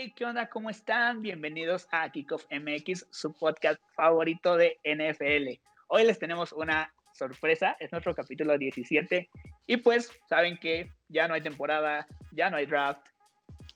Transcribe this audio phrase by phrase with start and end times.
[0.00, 0.48] Hey, ¿qué onda?
[0.48, 1.22] ¿Cómo están?
[1.22, 5.60] Bienvenidos a Kickoff MX, su podcast favorito de NFL.
[5.88, 9.28] Hoy les tenemos una sorpresa, es nuestro capítulo 17
[9.66, 13.04] y pues saben que ya no hay temporada, ya no hay draft,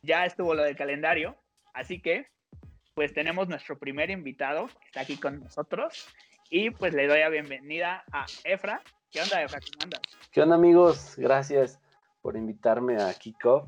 [0.02, 1.36] ya estuvo lo del calendario,
[1.74, 2.28] así que
[2.94, 6.06] pues tenemos nuestro primer invitado que está aquí con nosotros
[6.50, 8.80] y pues le doy la bienvenida a Efra.
[9.10, 9.58] ¿Qué onda, Efra?
[9.58, 10.02] ¿Cómo andas?
[10.30, 11.16] ¿Qué onda, amigos?
[11.16, 11.80] Gracias
[12.20, 13.66] por invitarme a Kickoff.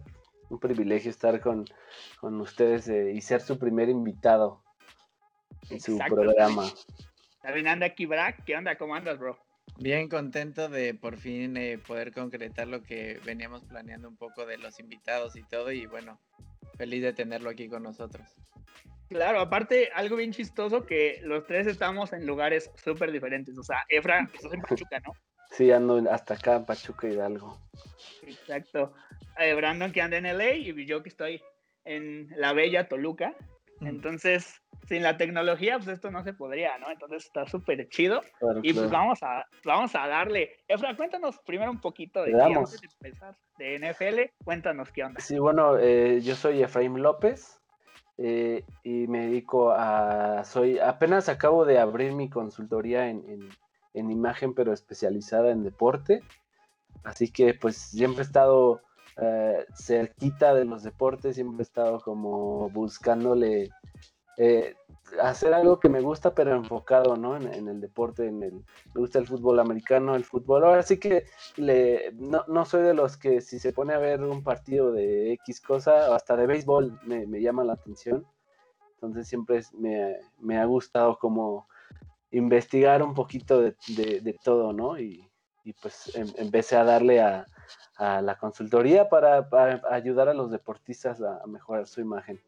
[0.55, 1.65] Un privilegio estar con,
[2.21, 4.63] con ustedes eh, y ser su primer invitado
[5.69, 6.73] en su programa.
[7.43, 8.45] También anda aquí, Brack.
[8.45, 8.79] ¿Qué onda?
[8.79, 9.37] ¿Cómo andas, bro?
[9.81, 14.59] Bien contento de por fin eh, poder concretar lo que veníamos planeando un poco de
[14.59, 15.73] los invitados y todo.
[15.73, 16.21] Y bueno,
[16.79, 18.25] feliz de tenerlo aquí con nosotros.
[19.09, 23.59] Claro, aparte, algo bien chistoso que los tres estamos en lugares súper diferentes.
[23.59, 25.15] O sea, Efra, estás en Pachuca, ¿no?
[25.55, 27.57] Sí, ando hasta acá en Pachuca Hidalgo.
[28.27, 28.93] Exacto.
[29.39, 31.41] Eh, Brandon que anda en LA y yo que estoy
[31.85, 33.37] en la bella Toluca.
[33.79, 33.87] Mm.
[33.87, 36.91] Entonces, sin la tecnología, pues esto no se podría, ¿no?
[36.91, 38.21] Entonces está súper chido.
[38.63, 40.57] y pues vamos a, vamos a darle.
[40.67, 44.45] Efra, cuéntanos primero un poquito de, antes de empezar, de NFL.
[44.45, 45.21] Cuéntanos qué onda.
[45.21, 47.61] Sí, bueno, eh, yo soy Efraín López.
[48.17, 53.49] Eh, y me dedico a, soy, apenas acabo de abrir mi consultoría en, en,
[53.95, 56.23] imagen, pero especializada en deporte.
[57.03, 58.81] Así que pues siempre he estado
[59.17, 63.71] eh, cerquita de los deportes, siempre he estado como buscándole
[64.37, 64.75] eh,
[65.23, 67.37] hacer algo que me gusta, pero enfocado, ¿no?
[67.37, 68.53] En, el deporte, en el,
[68.95, 70.65] me gusta el fútbol americano, el fútbol.
[70.65, 71.25] Ahora sí que
[71.57, 75.33] le, no, no, soy de los que si se pone a ver un partido de
[75.35, 78.27] X cosa, hasta de béisbol, me, me llama la atención.
[78.95, 81.69] Entonces siempre me, me, ha gustado como
[82.37, 83.75] investigar un poquito de,
[84.21, 84.99] de, todo, ¿no?
[84.99, 85.29] Y,
[85.65, 87.47] y pues em, empecé a darle a,
[87.97, 92.41] a la consultoría para, para, ayudar a los deportistas a, mejorar su imagen.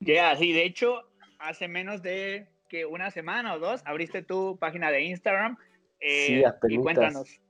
[0.00, 1.02] Ya, sí, de hecho,
[1.38, 5.56] hace menos de que una semana o dos abriste tu página de Instagram.
[6.00, 7.40] Eh, sí, y cuéntanos,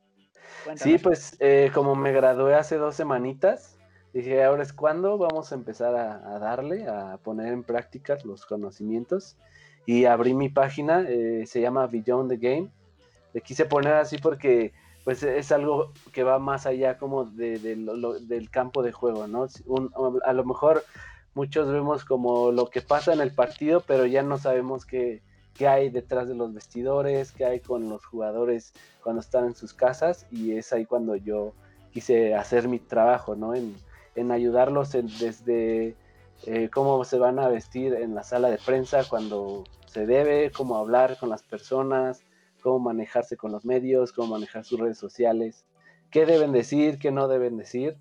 [0.76, 3.78] Sí, pues eh, como me gradué hace dos semanitas,
[4.12, 9.36] dije, ahora es cuando vamos a empezar a, darle, a poner en práctica los conocimientos.
[9.90, 12.70] Y abrí mi página, eh, se llama Beyond the Game.
[13.32, 18.50] Le quise poner así porque pues es algo que va más allá como de, del
[18.50, 19.48] campo de juego, ¿no?
[20.24, 20.84] a lo mejor
[21.34, 25.22] muchos vemos como lo que pasa en el partido, pero ya no sabemos qué,
[25.54, 28.72] qué hay detrás de los vestidores, qué hay con los jugadores
[29.02, 31.52] cuando están en sus casas y es ahí cuando yo
[31.92, 33.56] quise hacer mi trabajo, ¿no?
[33.56, 33.74] En,
[34.14, 35.96] en ayudarlos desde
[36.46, 40.76] eh, cómo se van a vestir en la sala de prensa cuando se debe, cómo
[40.76, 42.22] hablar con las personas,
[42.62, 45.64] cómo manejarse con los medios, cómo manejar sus redes sociales,
[46.10, 47.96] qué deben decir, qué no deben decir.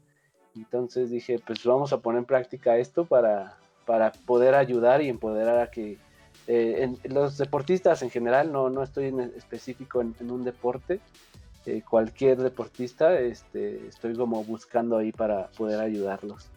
[0.56, 5.60] Entonces dije, pues vamos a poner en práctica esto para, para poder ayudar y empoderar
[5.60, 5.98] a que
[6.48, 11.00] eh, los deportistas en general, no, no estoy en específico en, un deporte,
[11.66, 16.50] eh, cualquier deportista, este, estoy como buscando ahí para poder ayudarlos.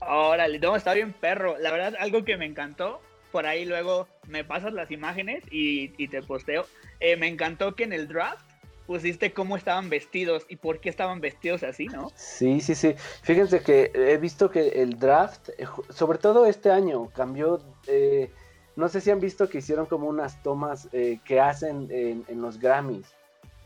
[0.00, 1.58] Órale, no, está bien perro.
[1.58, 3.00] La verdad, algo que me encantó,
[3.30, 6.66] por ahí luego me pasas las imágenes y, y te posteo.
[7.00, 8.44] Eh, me encantó que en el draft
[8.86, 12.10] pusiste cómo estaban vestidos y por qué estaban vestidos así, ¿no?
[12.14, 12.94] Sí, sí, sí.
[13.22, 17.60] Fíjense que he visto que el draft, eh, sobre todo este año, cambió.
[17.86, 18.30] Eh,
[18.76, 20.88] no sé si han visto que hicieron como unas tomas
[21.24, 23.08] que hacen en, los Grammys.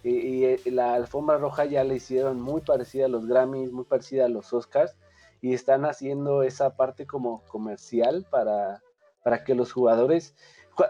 [0.03, 4.29] Y, la alfombra roja ya la hicieron muy parecida a los Grammys, muy parecida a
[4.31, 4.97] los Oscars.
[5.43, 8.83] Y están haciendo esa parte como comercial para,
[9.23, 10.35] para que los jugadores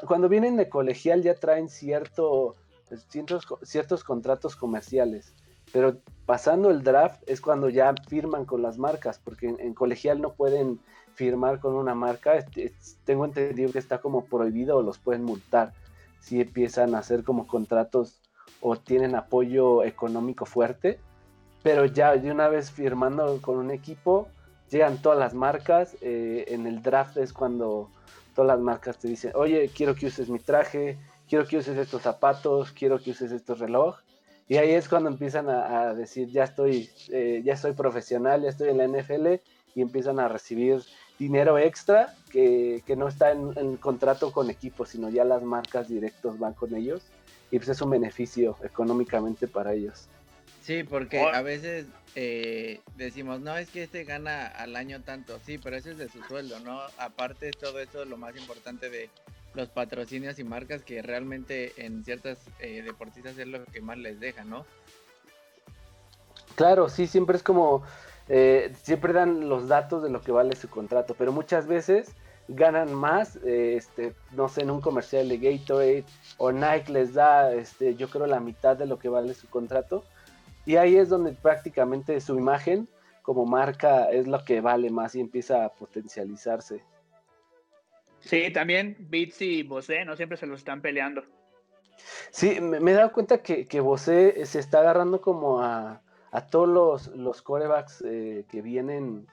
[0.07, 2.55] cuando vienen de colegial ya traen cierto,
[3.09, 5.35] ciertos, ciertos contratos comerciales,
[5.73, 10.35] pero pasando el draft es cuando ya firman con las marcas, porque en, colegial no
[10.35, 10.79] pueden
[11.15, 12.45] firmar con una marca,
[13.05, 15.73] tengo entendido que está como prohibido o los pueden multar
[16.21, 18.21] si empiezan a hacer como contratos
[18.61, 21.01] o tienen apoyo económico fuerte,
[21.63, 24.29] pero ya de una vez firmando con un equipo,
[24.71, 27.91] llegan todas las marcas, eh, en el draft es cuando
[28.35, 30.99] todas las marcas te dicen, oye, quiero que uses mi traje,
[31.29, 33.97] quiero que uses estos zapatos, quiero que uses estos reloj.
[34.49, 38.69] Y ahí es cuando empiezan a, decir, ya estoy, eh, ya soy profesional, ya estoy
[38.69, 39.41] en la NFL
[39.75, 40.83] y empiezan a recibir
[41.19, 46.39] dinero extra que, no está en, en, contrato con equipos, sino ya las marcas directos
[46.39, 47.03] van con ellos
[47.51, 50.09] y pues es un beneficio económicamente para ellos.
[50.63, 55.59] Sí, porque a veces eh, decimos, no, es que este gana al año tanto, sí,
[55.59, 56.81] pero eso es de su sueldo, ¿no?
[56.99, 59.11] Aparte todo esto, lo más importante de
[59.55, 64.21] los patrocinios y marcas que realmente en ciertas eh, deportistas es lo que más les
[64.21, 64.65] deja, ¿no?
[66.55, 67.83] Claro, sí, siempre es como,
[68.29, 72.13] eh, siempre dan los datos de lo que vale su contrato, pero muchas veces
[72.47, 76.05] ganan más, eh, este, no sé, en un comercial de Gatorade
[76.37, 80.05] o Nike les da, este, yo creo, la mitad de lo que vale su contrato.
[80.65, 82.89] Y ahí es donde prácticamente su imagen
[83.23, 86.83] como marca es lo que vale más y empieza a potencializarse.
[88.21, 91.25] Sí, también Beats y Bose no siempre se lo están peleando.
[92.31, 96.01] Sí, me, he dado cuenta que, que Bose se está agarrando como a,
[96.51, 99.27] todos los, los corebacks eh, que vienen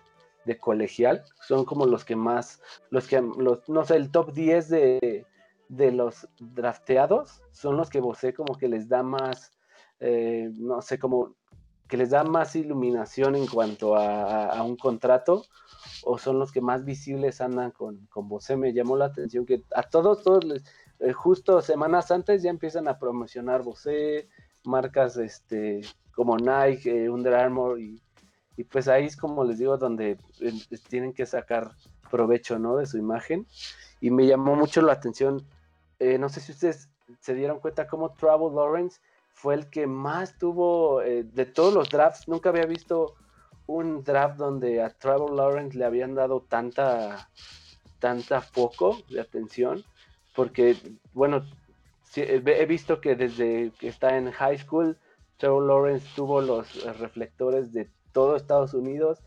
[0.46, 4.70] de colegial, son como los que más, los que, los, no sé, el top 10
[4.70, 5.25] de,
[5.70, 9.52] de los drafteados son los que Bose como que les da más,
[10.00, 11.36] eh, no sé, como
[11.90, 15.44] que les da más iluminación en cuanto a, un contrato
[16.04, 18.56] o son los que más visibles andan con, con Bose.
[18.56, 20.46] Me llamó la atención que a todos, todos
[21.00, 24.30] eh, justo semanas antes ya empiezan a promocionar Bose,
[24.66, 25.81] marcas este,
[26.13, 28.00] como Nike, eh, Under Armour y,
[28.56, 30.54] y, pues ahí es como les digo donde eh,
[30.90, 31.72] tienen que sacar
[32.12, 32.78] provecho ¿no?
[32.78, 33.48] de su imagen
[34.00, 35.46] y me llamó mucho la atención,
[36.00, 36.88] no sé si ustedes
[37.19, 39.01] se dieron cuenta cómo Travel Lawrence
[39.41, 42.27] fue el que más tuvo eh, de todos los drafts.
[42.27, 43.15] Nunca había visto
[43.68, 47.30] un draft donde a Trevor Lawrence le habían dado tanta,
[48.00, 49.86] tanta foco de atención.
[50.36, 50.75] Porque,
[51.13, 51.45] bueno,
[52.15, 54.97] he visto que desde que está en high school,
[55.38, 59.19] Trevor Lawrence tuvo los reflectores de todo Estados Unidos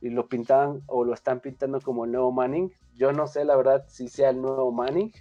[0.00, 2.72] y lo pintaban o lo están pintando como el nuevo Manning.
[2.94, 5.12] Yo no sé la verdad si sea el nuevo Manning.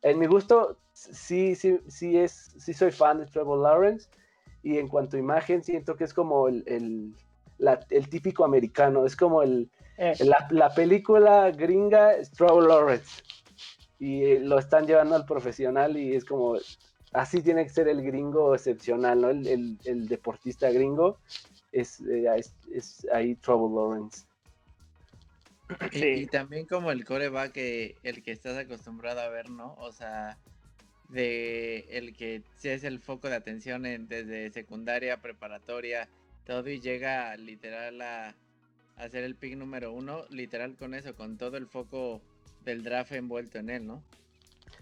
[0.00, 0.78] En mi gusto,
[1.12, 4.08] sí, sí, sí, es, sí soy fan de Trevor Lawrence
[4.62, 9.42] y en cuanto a imagen siento que es como el, el, típico americano, es como
[9.42, 10.14] el, eh.
[10.50, 13.22] la, película gringa es Trevor Lawrence
[13.98, 16.56] y eh, lo están llevando al profesional y es como,
[17.12, 19.30] así tiene que ser el gringo excepcional, ¿no?
[19.30, 21.18] El, deportista gringo
[21.72, 24.26] es, eh, es, es ahí Trevor Lawrence.
[25.92, 29.74] Y, también como el coreback que el que estás acostumbrado a ver, ¿no?
[29.78, 30.36] O sea,
[31.12, 36.08] de el que es el foco de atención en, desde secundaria, preparatoria,
[36.46, 38.34] todo y llega literal a,
[38.96, 42.20] a ser el pick número uno, literal con eso, con todo el foco
[42.64, 44.02] del draft envuelto en él, ¿no?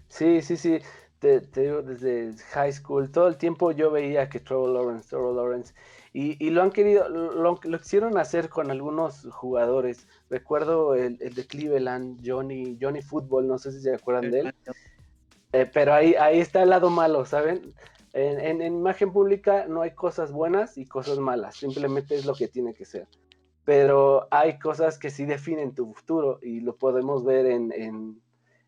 [0.07, 0.79] Sí, sí, sí.
[1.19, 5.73] Te, digo, desde high school, todo el tiempo yo veía que Trevor Lawrence, Trevor Lawrence,
[6.13, 10.07] y, y lo han querido, lo, lo, quisieron hacer con algunos jugadores.
[10.29, 14.55] Recuerdo el, el, de Cleveland, Johnny, Johnny Football, no sé si se acuerdan de él.
[15.51, 17.73] Eh, pero ahí, ahí está el lado malo, ¿saben?
[18.13, 22.73] En, imagen pública no hay cosas buenas y cosas malas, simplemente es lo que tiene
[22.73, 23.07] que ser.
[23.65, 27.71] Pero hay cosas que sí definen tu futuro y lo podemos ver en,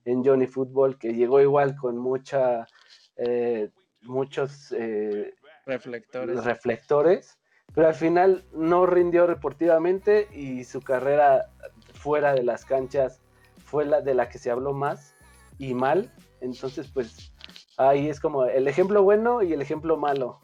[0.06, 2.68] en, Johnny Football, que llegó igual con mucha,
[3.16, 3.69] eh,
[4.01, 5.34] muchos eh,
[5.66, 6.44] reflectores.
[6.44, 7.39] reflectores,
[7.74, 11.50] pero al final no rindió deportivamente y su carrera
[11.94, 13.22] fuera de las canchas
[13.63, 15.16] fue la de la que se habló más
[15.57, 16.12] y mal
[16.42, 17.32] entonces, pues
[17.78, 20.40] ahí es como el ejemplo bueno y el ejemplo malo.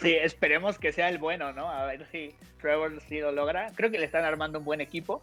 [0.00, 1.68] Sí, esperemos que sea el bueno, ¿no?
[1.68, 3.72] A ver si Trevor sí lo logra.
[3.74, 5.22] Creo que le están armando un buen equipo.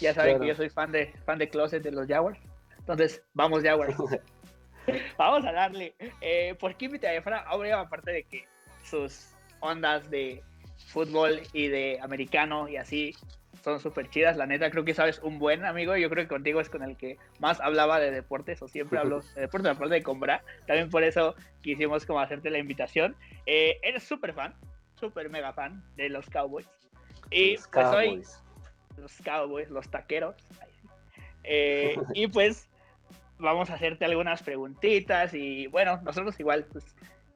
[0.00, 2.38] Ya saben que yo soy fan de fan de Closet de los Jaguars.
[2.78, 3.94] Entonces, vamos Jaguars.
[5.18, 5.94] vamos a darle.
[6.20, 7.44] Eh, ¿Por qué invité a Efra?
[7.78, 8.44] aparte de que
[8.84, 9.28] sus
[9.60, 10.42] ondas de
[10.86, 13.14] fútbol y de americano y así
[13.62, 16.60] son súper chidas, la neta, creo que sabes un buen amigo, yo creo que contigo
[16.60, 20.02] es con el que más hablaba de deportes o siempre hablo de deportes, aparte de
[20.02, 23.16] comprar, también por eso quisimos como hacerte la invitación.
[23.46, 24.54] Eh, eres súper fan,
[24.94, 26.68] súper mega fan de los Cowboys.
[27.30, 28.22] Y pues hoy,
[28.96, 30.36] los Cowboys, los taqueros.
[31.44, 32.68] Eh, y pues
[33.38, 36.84] vamos a hacerte algunas preguntitas y bueno, nosotros igual pues,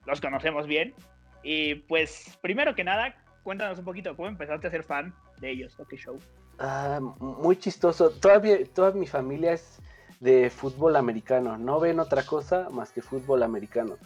[0.06, 0.94] los conocemos bien.
[1.42, 3.14] Y pues primero que nada,
[3.44, 5.84] cuéntanos un poquito cómo empezaste a ser fan de ellos, ¿no?
[5.96, 6.18] show?
[6.58, 8.10] Ah, muy chistoso.
[8.10, 9.78] Todavía, toda mi familia es
[10.20, 11.56] de fútbol americano.
[11.58, 13.96] No ven otra cosa más que fútbol americano.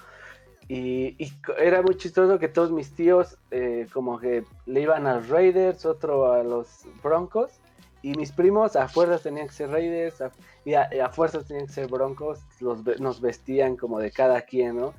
[0.69, 1.17] Y,
[1.59, 5.87] era muy chistoso que todos mis tíos eh, como que le iban a los Raiders,
[5.87, 7.53] otro a los Broncos.
[8.03, 10.23] Y mis primos a fuerzas tenían que ser Raiders
[10.65, 12.41] y, a, fuerzas tenían que ser Broncos.
[12.61, 14.95] Los, nos vestían como de cada quien, ¿no?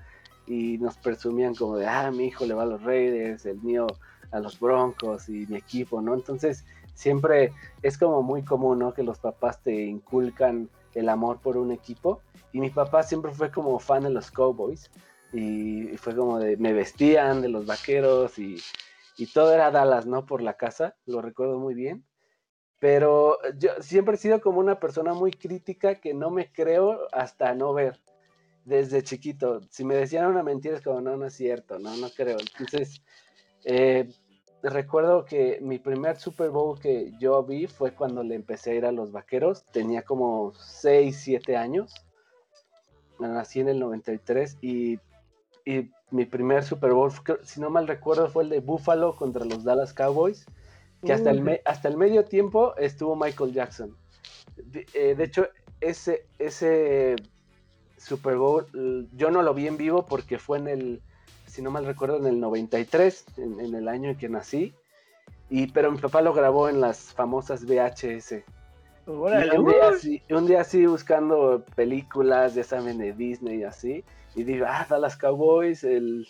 [0.48, 3.88] Y nos presumían como de, ah, mi hijo le va a los Raiders, el mío
[4.32, 6.14] a los Broncos y mi equipo, ¿no?
[6.14, 8.94] Entonces, siempre es como muy común, ¿no?
[8.94, 12.22] Que los papás te inculcan el amor por un equipo.
[12.52, 14.90] Y mi papá siempre fue como fan de los Cowboys.
[15.32, 18.58] Y, fue como de, me vestían de los vaqueros y,
[19.18, 20.26] y todo era Dallas, ¿no?
[20.26, 22.04] Por la casa, lo recuerdo muy bien.
[22.80, 27.54] Pero yo siempre he sido como una persona muy crítica que no me creo hasta
[27.54, 28.00] no ver
[28.64, 29.62] desde chiquito.
[29.70, 32.38] Si me decían una mentira es como, no, no es cierto, no, no creo.
[32.40, 33.02] Entonces,
[33.66, 34.10] eh,
[34.64, 38.86] recuerdo que mi primer Super Bowl que yo vi fue cuando le empecé a ir
[38.86, 39.64] a los vaqueros.
[39.72, 41.94] Tenía como 6, 7 años.
[43.20, 45.00] Nací en el 93 y,
[45.66, 47.12] y mi primer Super Bowl,
[47.44, 50.46] si no mal recuerdo, fue el de Buffalo contra los Dallas Cowboys.
[51.06, 53.96] Que hasta, el, hasta el medio tiempo estuvo Michael Jackson.
[54.58, 55.48] De, eh, de hecho,
[55.80, 57.16] ese, ese
[57.98, 58.66] Super Bowl
[59.14, 61.02] yo no lo vi en vivo porque fue en el
[61.50, 64.74] si no mal recuerdo, en el 93, en, el año en que nací.
[65.50, 68.44] Y, pero mi papá lo grabó en las famosas VHS.
[69.08, 74.04] un, día así, un día así buscando películas, ya saben, de Disney y así.
[74.36, 76.28] Y digo, ah, Dallas Cowboys, el,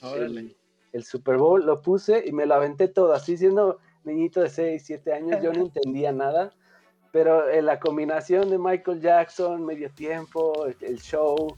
[0.94, 4.82] el, Super Bowl, lo puse y me lo aventé todo, así siendo niñito de 6,
[4.86, 6.54] 7 años, yo no entendía nada.
[7.12, 11.58] Pero en la combinación de Michael Jackson, medio tiempo, el show,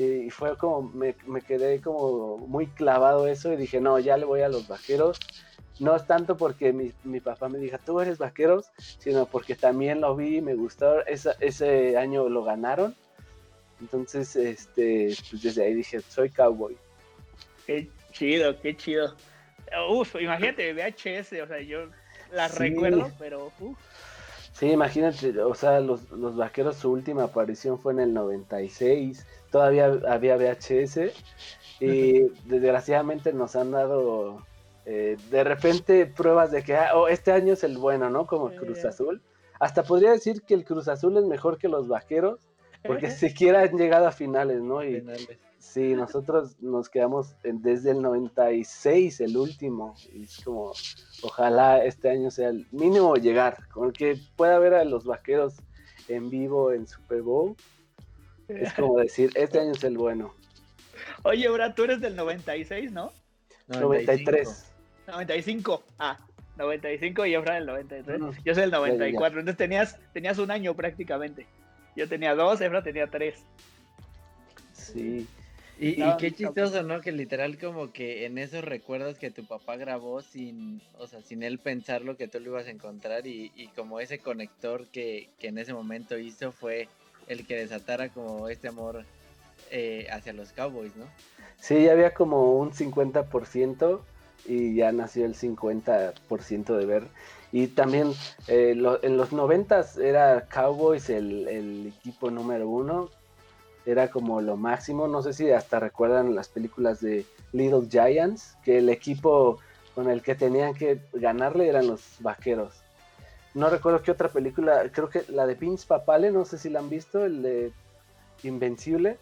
[0.00, 4.40] y fue como, me, quedé como muy clavado eso y dije, no, ya le voy
[4.40, 5.18] a los vaqueros.
[5.78, 10.14] No es tanto porque mi, papá me dijo, tú eres vaqueros, sino porque también lo
[10.14, 11.04] vi y me gustó.
[11.06, 12.94] ese año lo ganaron.
[13.80, 16.76] Entonces, este, pues desde ahí dije, soy cowboy.
[17.66, 19.14] Qué chido, qué chido.
[19.88, 21.88] Uf, imagínate, VHS, o sea, yo
[22.32, 23.78] la recuerdo, pero uf.
[24.52, 29.86] Sí, imagínate, o sea, los, los vaqueros, su última aparición fue en el 96 todavía
[30.08, 31.12] había VHS
[31.80, 34.44] y desgraciadamente nos han dado
[34.86, 38.26] eh, de repente pruebas de que ah, oh, este año es el bueno, ¿no?
[38.26, 39.22] Como Cruz Azul.
[39.58, 42.40] Hasta podría decir que el Cruz Azul es mejor que los Vaqueros,
[42.86, 44.82] porque siquiera han llegado a finales, ¿no?
[44.82, 45.04] Y
[45.58, 50.72] sí, nosotros nos quedamos desde el 96, el último, y es como,
[51.22, 55.56] ojalá este año sea el mínimo llegar, con que pueda ver a los Vaqueros
[56.08, 57.54] en vivo en Super Bowl
[58.56, 60.34] es como decir, este año es el bueno.
[61.22, 63.12] Oye, ahora tú eres del 96, ¿no?
[63.68, 64.72] 93.
[65.06, 65.84] 95.
[65.98, 66.18] Ah,
[66.56, 68.20] 95 y Efra del 93.
[68.44, 69.40] Yo soy del 94.
[69.40, 71.46] Entonces tenías, tenías un año prácticamente.
[71.96, 73.44] Yo tenía dos, Efra tenía tres.
[74.72, 75.26] Sí.
[75.82, 77.00] Y, qué chistoso, ¿no?
[77.00, 81.42] Que literal como que en esos recuerdos que tu papá grabó sin, o sea, sin
[81.42, 85.30] él pensar lo que tú lo ibas a encontrar y, y como ese conector que,
[85.38, 86.86] que en ese momento hizo fue
[87.30, 89.04] el que desatara como este amor
[89.70, 91.06] eh, hacia los Cowboys, ¿no?
[91.60, 94.00] Sí, ya había como un 50%
[94.46, 97.04] y ya nació el 50% de ver.
[97.52, 98.12] Y también
[98.48, 103.10] eh, en los 90 era Cowboys el, equipo número uno,
[103.86, 105.06] era como lo máximo.
[105.06, 109.58] No sé si hasta recuerdan las películas de Little Giants, que el equipo
[109.94, 112.79] con el que tenían que ganarle eran los vaqueros.
[113.54, 116.78] No recuerdo qué otra película, creo que la de Vince Papale, no sé si la
[116.78, 117.72] han visto, el de
[118.44, 119.18] Invencible.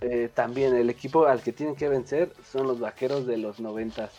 [0.00, 4.12] Eh, también el equipo al que tienen que vencer son los vaqueros de los noventas.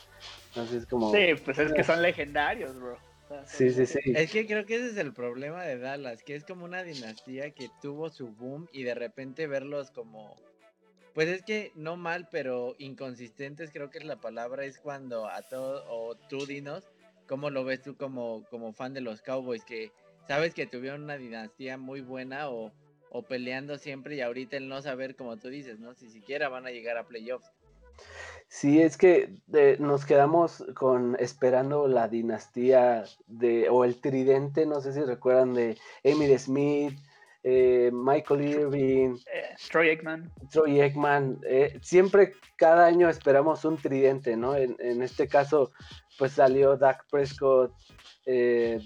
[0.49, 1.11] Entonces como...
[1.13, 2.97] Sí, pues es que son legendarios, bro.
[3.45, 3.99] sí, sí, sí.
[4.13, 7.51] Es que creo que ese es el problema de Dallas, que es como una dinastía
[7.51, 10.35] que tuvo su boom y de repente verlos como...
[11.13, 15.41] Pues es que no mal, pero inconsistentes creo que es la palabra, es cuando a
[15.41, 16.83] todos, o tú dinos,
[17.29, 19.63] ¿Cómo lo ves tú como, como fan de los Cowboys?
[19.63, 19.91] Que
[20.27, 22.71] sabes que tuvieron una dinastía muy buena o,
[23.27, 25.93] peleando siempre y ahorita el no saber, como tú dices, ¿no?
[25.93, 27.51] Si siquiera van a llegar a playoffs.
[28.47, 34.81] Sí, es que eh, nos quedamos con esperando la dinastía de, o el tridente, no
[34.81, 36.99] sé si recuerdan de Emmitt Smith,
[37.43, 40.31] eh, Michael Irving, eh, Troy Aikman.
[40.51, 41.39] Troy Aikman.
[41.81, 44.55] siempre cada año esperamos un tridente, ¿no?
[44.55, 45.71] En, en, este caso,
[46.19, 47.73] pues salió Dak Prescott
[48.25, 48.79] eh,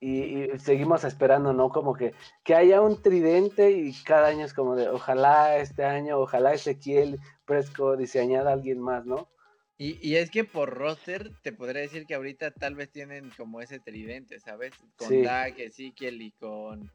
[0.00, 1.70] y, seguimos esperando, ¿no?
[1.70, 2.12] Como que,
[2.44, 7.18] que haya un tridente y cada año es como de, ojalá este año, ojalá Ezequiel
[7.46, 9.30] Prescott y se añada alguien más, ¿no?
[9.78, 13.60] Y, y, es que por roster te podría decir que ahorita tal vez tienen como
[13.60, 14.72] ese tridente, ¿sabes?
[14.96, 16.90] Con Dak, Ezequiel y con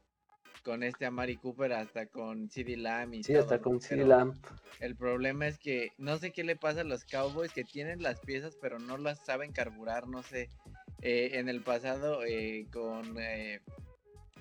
[0.62, 4.34] con este Amari Cooper, hasta con CD Lamb y Sí, hasta con CD Lamb.
[4.80, 8.20] El problema es que no sé qué le pasa a los Cowboys que tienen las
[8.20, 10.50] piezas, pero no las saben carburar, no sé.
[11.02, 13.60] Eh, en el pasado eh, con, eh,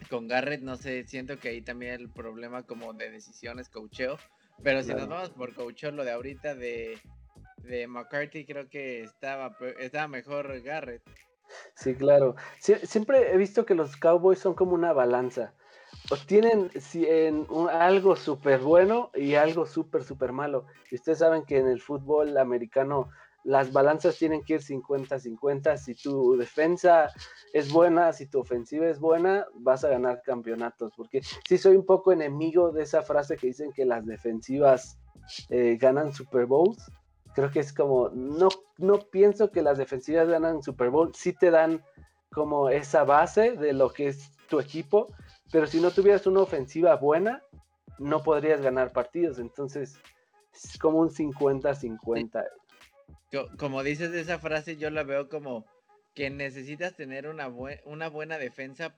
[0.09, 4.17] con Garrett, no sé, siento que ahí también el problema como de decisiones, coacheo.
[4.63, 6.99] Pero si nos vamos por coacheo, lo de ahorita de,
[7.63, 11.01] de McCarthy, creo que estaba, estaba mejor Garrett.
[11.75, 12.35] Sí, claro.
[12.59, 15.53] siempre he visto que los Cowboys son como una balanza
[16.27, 20.65] tienen en algo súper bueno y algo súper, súper malo.
[20.89, 23.09] Y ustedes saben que en el fútbol americano
[23.43, 25.77] las balanzas tienen que ir 50-50.
[25.77, 27.09] Si tu defensa
[27.53, 30.93] es buena, si tu ofensiva es buena, vas a ganar campeonatos.
[30.95, 34.99] Porque sí soy un poco enemigo de esa frase que dicen que las defensivas
[35.49, 36.91] eh, ganan Super Bowls.
[37.33, 41.49] Creo que es como, no, no pienso que las defensivas ganan Super Bowl, sí te
[41.49, 41.81] dan
[42.31, 45.13] como esa base de lo que es tu equipo,
[45.51, 47.43] pero si no tuvieras una ofensiva buena,
[47.99, 49.37] no podrías ganar partidos.
[49.39, 49.99] Entonces,
[50.53, 52.47] es como un 50-50.
[53.57, 55.65] Como dices esa frase, yo la veo como
[56.13, 57.49] que necesitas tener una,
[57.85, 58.95] una buena defensa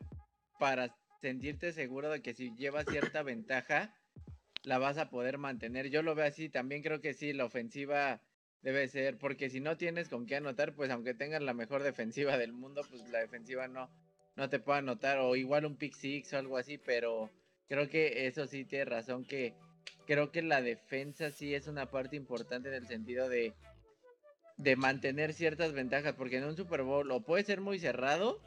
[0.59, 3.93] para sentirte seguro de que si llevas cierta ventaja,
[4.63, 5.89] la vas a poder mantener.
[5.89, 8.21] Yo lo veo así, también creo que sí, la ofensiva
[8.61, 12.37] debe ser, porque si no tienes con qué anotar, pues aunque tengas la mejor defensiva
[12.37, 13.91] del mundo, pues la defensiva no,
[14.35, 17.29] no te puede anotar, o igual un pick six o algo así, pero
[17.67, 19.53] creo que eso sí tiene razón, que
[20.05, 23.53] creo que la defensa sí es una parte importante en el sentido de,
[24.57, 28.39] de mantener ciertas ventajas, porque en un Super Bowl o puede ser muy cerrado,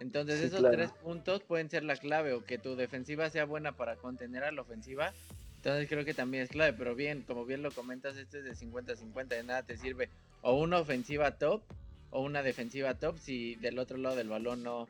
[0.00, 3.96] entonces esos tres puntos pueden ser la clave, o que tu defensiva sea buena para
[3.96, 5.12] contener a la ofensiva,
[5.56, 8.54] entonces creo que también es clave, pero bien, como bien lo comentas, este es de
[8.54, 10.10] 50-50, de nada te sirve
[10.42, 11.62] o una ofensiva top
[12.10, 14.86] o una defensiva top si del otro lado del balón no,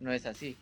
[0.00, 0.56] no es así.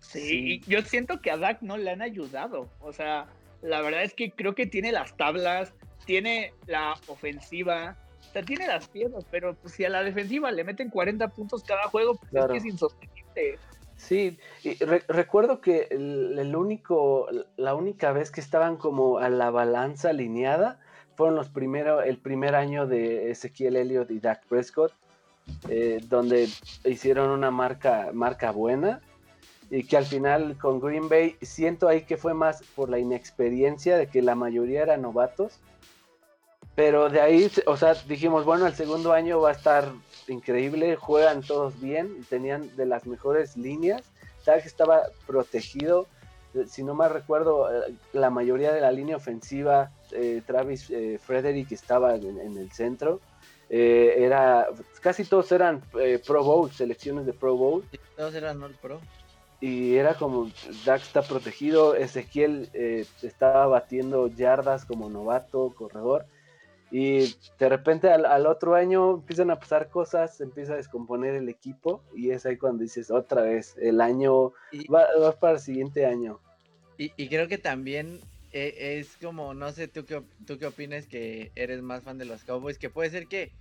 [0.00, 2.68] Sí, yo siento que a Dak no le han ayudado.
[2.80, 3.26] O sea,
[3.62, 5.72] la verdad es que creo que tiene las tablas,
[6.04, 10.64] tiene la ofensiva, o sea, tiene las piernas, pero pues, si a la defensiva le
[10.64, 13.58] meten 40 puntos cada juego, pues es que es insostenible.
[13.96, 20.10] Sí, y recuerdo que el, único, la única vez que estaban como a la balanza
[20.10, 20.78] alineada
[21.16, 24.92] fueron los primeros, el primer año de Ezequiel Elliott y Dak Prescott,
[25.68, 26.48] eh, donde
[26.84, 29.00] hicieron una marca, marca buena
[29.70, 33.96] y que al final con Green Bay siento ahí que fue más por la inexperiencia
[33.96, 35.58] de que la mayoría eran novatos.
[36.74, 39.90] Pero de ahí, o sea, dijimos, bueno, el segundo año va a estar
[40.28, 44.02] increíble, juegan todos bien, tenían de las mejores líneas,
[44.54, 46.06] que estaba protegido,
[46.54, 51.72] eh, si no mal recuerdo, eh, la mayoría de la línea ofensiva, eh, Travis Frederick
[51.72, 53.20] estaba en, el centro,
[53.68, 54.68] era,
[55.00, 55.82] casi todos eran
[56.26, 57.84] Pro Bowl, selecciones de Pro Bowl.
[58.16, 59.00] todos eran All Pro.
[59.60, 60.50] Y era como,
[60.84, 62.68] Dak está protegido, Ezequiel
[63.22, 66.26] estaba batiendo yardas como novato, corredor
[66.90, 71.48] y de repente al, otro año empiezan a pasar cosas, se empieza a descomponer el
[71.48, 74.52] equipo y es ahí cuando dices otra vez, el año
[74.92, 76.40] va, para el siguiente año.
[76.98, 78.20] Y, creo que también
[78.52, 82.24] eh, es como, no sé, tú qué, tú qué opinas que eres más fan de
[82.24, 83.52] los Cowboys, que puede ser que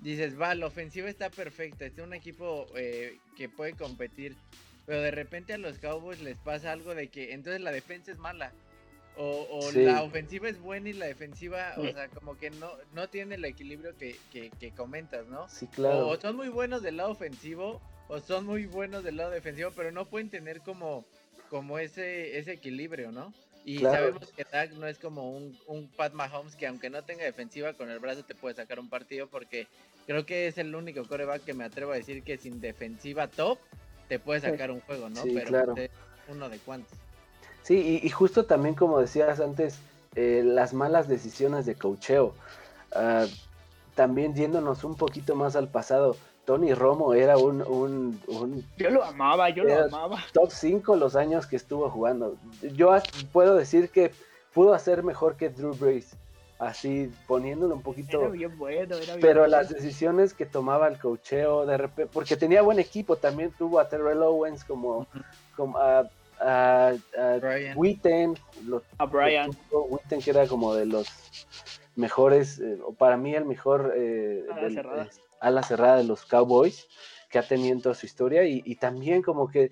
[0.00, 4.36] dices, va, la ofensiva está perfecta, es un equipo eh, que puede competir,
[4.86, 8.18] pero de repente a los Cowboys les pasa algo de que entonces la defensa es
[8.18, 8.52] mala.
[9.18, 13.36] O, la ofensiva es buena y la defensiva, o sea, como que no, no tiene
[13.36, 14.14] el equilibrio que,
[14.76, 15.48] comentas, ¿no?
[15.48, 16.08] Sí, claro.
[16.08, 19.90] O, son muy buenos del lado ofensivo o son muy buenos del lado defensivo, pero
[19.90, 21.06] no pueden tener como,
[21.48, 23.32] como ese, ese equilibrio, ¿no?
[23.66, 27.24] Y sabemos que Dak no es como un, un Pat Mahomes que aunque no tenga
[27.24, 29.66] defensiva con el brazo te puede sacar un partido porque
[30.06, 33.58] creo que es el único coreback que me atrevo a decir que sin defensiva top
[34.08, 35.20] te puede sacar un juego, ¿no?
[35.24, 35.74] pero claro.
[36.28, 36.96] uno de cuantos.
[37.64, 39.80] Sí, y, justo también como decías antes,
[40.14, 42.34] eh, las malas decisiones de cocheo.
[42.92, 43.26] Ah,
[43.96, 47.62] también yéndonos un poquito más al pasado, Tony Romo era un...
[47.66, 50.24] un, yo lo amaba, yo lo amaba.
[50.32, 52.36] Top 5 los años que estuvo jugando.
[52.74, 52.96] Yo
[53.32, 54.12] puedo decir que
[54.54, 56.16] pudo hacer mejor que Drew Brees.
[56.58, 58.18] Así poniéndolo un poquito.
[58.22, 62.36] Era bien bueno, era bien Pero las decisiones que tomaba el cocheo, de repente, porque
[62.36, 65.06] tenía buen equipo, también tuvo a Terrell Owens como,
[65.54, 66.08] como a,
[67.74, 68.38] Witten,
[68.96, 69.50] a Brian.
[69.70, 71.08] Witten que era como de los
[71.94, 74.46] mejores, eh, o para mí el mejor eh,
[75.40, 75.96] ala, cerrada.
[75.96, 76.88] de los Cowboys
[77.30, 79.70] que ha tenido en toda su historia y, también como que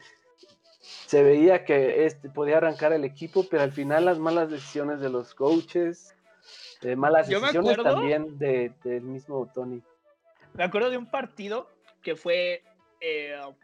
[0.81, 5.09] se veía que este podía arrancar el equipo, pero al final las malas decisiones de
[5.09, 6.15] los coaches,
[6.83, 9.83] eh, malas decisiones también de, del mismo Tony.
[10.55, 11.71] Me acuerdo de un partido
[12.03, 12.63] que fue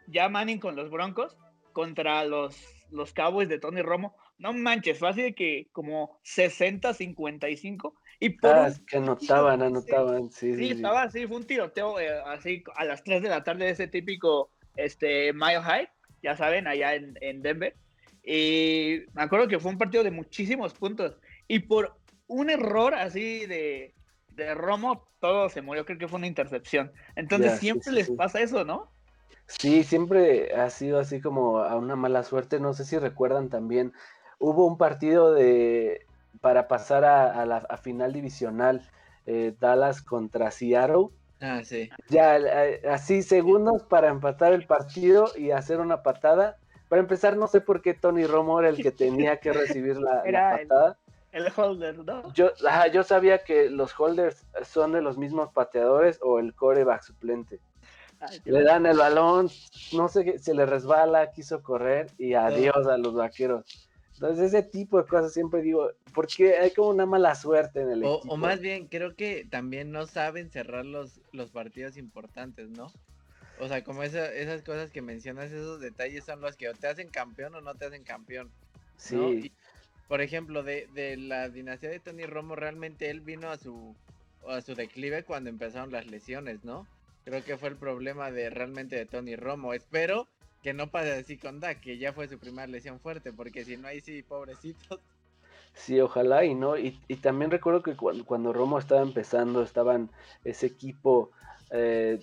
[0.07, 1.35] ya Manning con los Broncos
[1.73, 2.55] contra los
[2.91, 8.51] los Cowboys de Tony Romo, no manches, fue así de que como 60-55 y por
[8.51, 13.03] ah, que anotaban, anotaban, sí, sí, estaba así, fue un tiroteo eh, así a las
[13.03, 15.89] 3 de la tarde de ese típico este Mile High,
[16.21, 17.75] ya saben, allá en, Denver.
[18.23, 21.95] Y me acuerdo que fue un partido de muchísimos puntos y por
[22.27, 23.95] un error así de,
[24.35, 26.91] de Romo todo se murió, creo que fue una intercepción.
[27.15, 28.91] Entonces siempre les pasa eso, ¿no?
[29.47, 32.59] Sí, siempre ha sido así como a una mala suerte.
[32.59, 33.93] No sé si recuerdan también,
[34.37, 36.05] hubo un partido de
[36.39, 38.81] para pasar a, la final divisional
[39.25, 41.07] eh, Dallas contra Seattle.
[41.39, 41.89] Ah, sí.
[42.09, 46.57] Ya, eh, así segundos para empatar el partido y hacer una patada.
[46.87, 50.23] Para empezar, no sé por qué Tony Romo era el que tenía que recibir la,
[50.23, 50.97] patada.
[51.31, 52.33] El holder, ¿no?
[52.33, 52.51] Yo,
[52.91, 57.61] yo sabía que los holders son de los mismos pateadores o el coreback suplente.
[58.43, 59.49] le dan el balón,
[59.93, 63.63] no sé qué, se le resbala, quiso correr y adiós a los vaqueros.
[64.21, 68.03] Entonces, ese tipo de cosas siempre digo, porque hay como una mala suerte en el
[68.03, 68.35] o, equipo.
[68.35, 72.93] O más bien, creo que también no saben cerrar los, los partidos importantes, ¿no?
[73.59, 77.09] O sea, como esas cosas que mencionas, esos detalles son los que o te hacen
[77.09, 78.51] campeón o no te hacen campeón.
[78.95, 79.51] Sí.
[80.07, 83.95] por ejemplo, de, de, la dinastía de Tony Romo, realmente él vino a su,
[84.47, 86.85] a su declive cuando empezaron las lesiones, ¿no?
[87.25, 89.73] Creo que fue el problema de realmente de Tony Romo.
[89.73, 90.27] Espero
[90.61, 93.77] que no pase así con Dak, que ya fue su primera lesión fuerte, porque si
[93.77, 94.99] no, ahí sí, pobrecitos.
[95.73, 96.77] Sí, ojalá y no.
[96.77, 100.09] Y, también recuerdo que cuando, Romo estaba empezando, estaban
[100.43, 101.31] ese equipo
[101.71, 102.19] eh,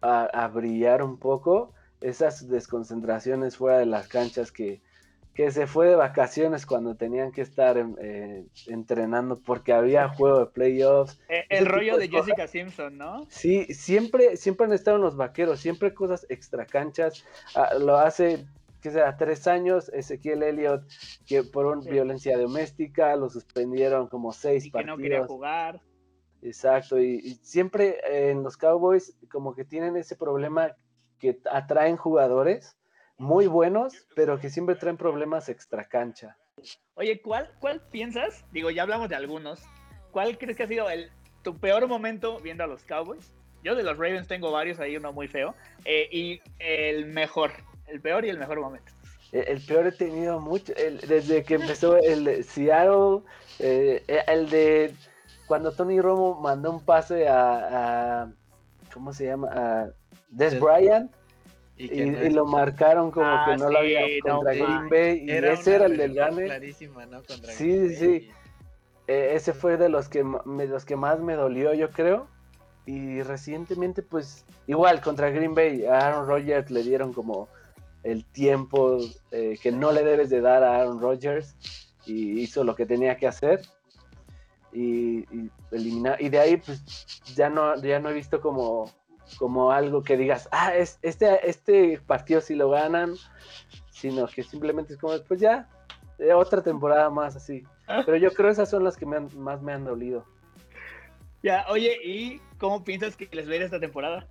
[0.00, 4.80] a, brillar un poco, esas desconcentraciones fuera de las canchas que,
[5.38, 10.46] que se fue de vacaciones cuando tenían que estar eh, entrenando porque había juego de
[10.46, 11.20] playoffs.
[11.28, 13.24] Eh, el, rollo de, Jessica Simpson, ¿no?
[13.28, 17.24] Sí, siempre, siempre han estado los vaqueros, siempre cosas extra canchas.
[17.54, 18.46] Ah, lo hace,
[18.80, 20.82] que sea, tres años, Ezequiel Elliott,
[21.24, 24.96] que por una violencia doméstica lo suspendieron como seis y partidos.
[24.96, 25.80] Que no quería jugar.
[26.42, 30.74] Exacto, y, y siempre en los Cowboys como que tienen ese problema
[31.20, 32.77] que atraen jugadores
[33.18, 36.36] muy buenos, pero que siempre traen problemas extra cancha.
[36.94, 38.44] Oye, ¿cuál, ¿cuál piensas?
[38.52, 39.60] Digo, ya hablamos de algunos.
[40.12, 41.10] ¿Cuál crees que ha sido el,
[41.42, 43.32] tu peor momento viendo a los Cowboys?
[43.62, 45.54] Yo de los Ravens tengo varios, ahí uno muy feo.
[45.84, 47.52] Eh, y el mejor,
[47.86, 48.92] el peor y el mejor momento.
[49.32, 50.72] El, peor he tenido mucho,
[51.06, 53.20] desde que empezó el de Seattle,
[53.58, 54.94] eh, el de
[55.46, 58.32] cuando Tony Romo mandó un pase a, a
[58.92, 59.48] ¿cómo se llama?
[59.52, 59.90] A
[60.30, 61.12] Des Bryant
[61.78, 65.24] y, lo marcaron como que ah, no lo había contra Green Bay.
[65.24, 66.72] Y ese era el del gane.
[66.72, 68.30] sí, sí.
[69.06, 72.26] E, ese fue de los que, los que más me dolió, yo creo.
[72.84, 77.48] Y recientemente, pues, igual contra Green Bay, a Aaron Rodgers le dieron como
[78.02, 78.98] el tiempo
[79.30, 81.54] eh, que no le debes de dar a Aaron Rodgers.
[82.06, 83.60] Y hizo lo que tenía que hacer.
[84.72, 86.20] Y, y eliminar.
[86.20, 86.82] Y de ahí, pues,
[87.36, 88.90] ya no, ya no he visto como
[89.36, 93.14] como algo que digas, ah, es, este, este partido si lo ganan,
[93.90, 95.68] sino que simplemente es como, pues ya,
[96.18, 97.64] eh, otra temporada más así.
[97.86, 98.02] Ah.
[98.04, 100.24] Pero yo creo esas son las que más me han dolido.
[101.42, 104.26] Ya, oye, ¿y cómo piensas que les va a ir esta temporada?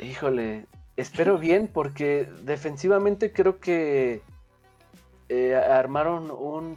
[0.00, 4.22] Híjole, espero bien porque defensivamente creo que
[5.28, 6.76] eh, armaron un...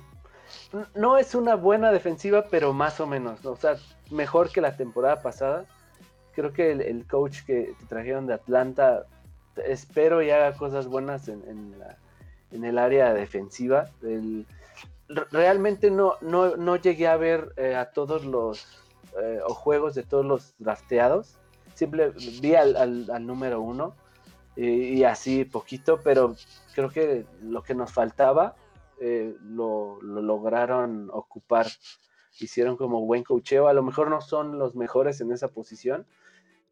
[0.94, 3.76] No es una buena defensiva, pero más o menos, o sea,
[4.12, 5.66] mejor que la temporada pasada
[6.36, 9.06] creo que el, coach que, trajeron de Atlanta,
[9.66, 11.74] espero y haga cosas buenas en,
[12.52, 13.90] el área defensiva.
[15.32, 18.68] realmente no, no, llegué a ver eh, a todos los
[19.22, 21.38] eh, juegos de todos los drafteados.
[21.74, 23.96] Siempre vi al, número uno
[24.56, 26.36] y, así poquito, pero
[26.74, 28.56] creo que lo que nos faltaba
[29.02, 31.68] eh, lo, lo, lograron ocupar.
[32.40, 33.68] Hicieron como buen cocheo.
[33.68, 36.06] A lo mejor no son los mejores en esa posición,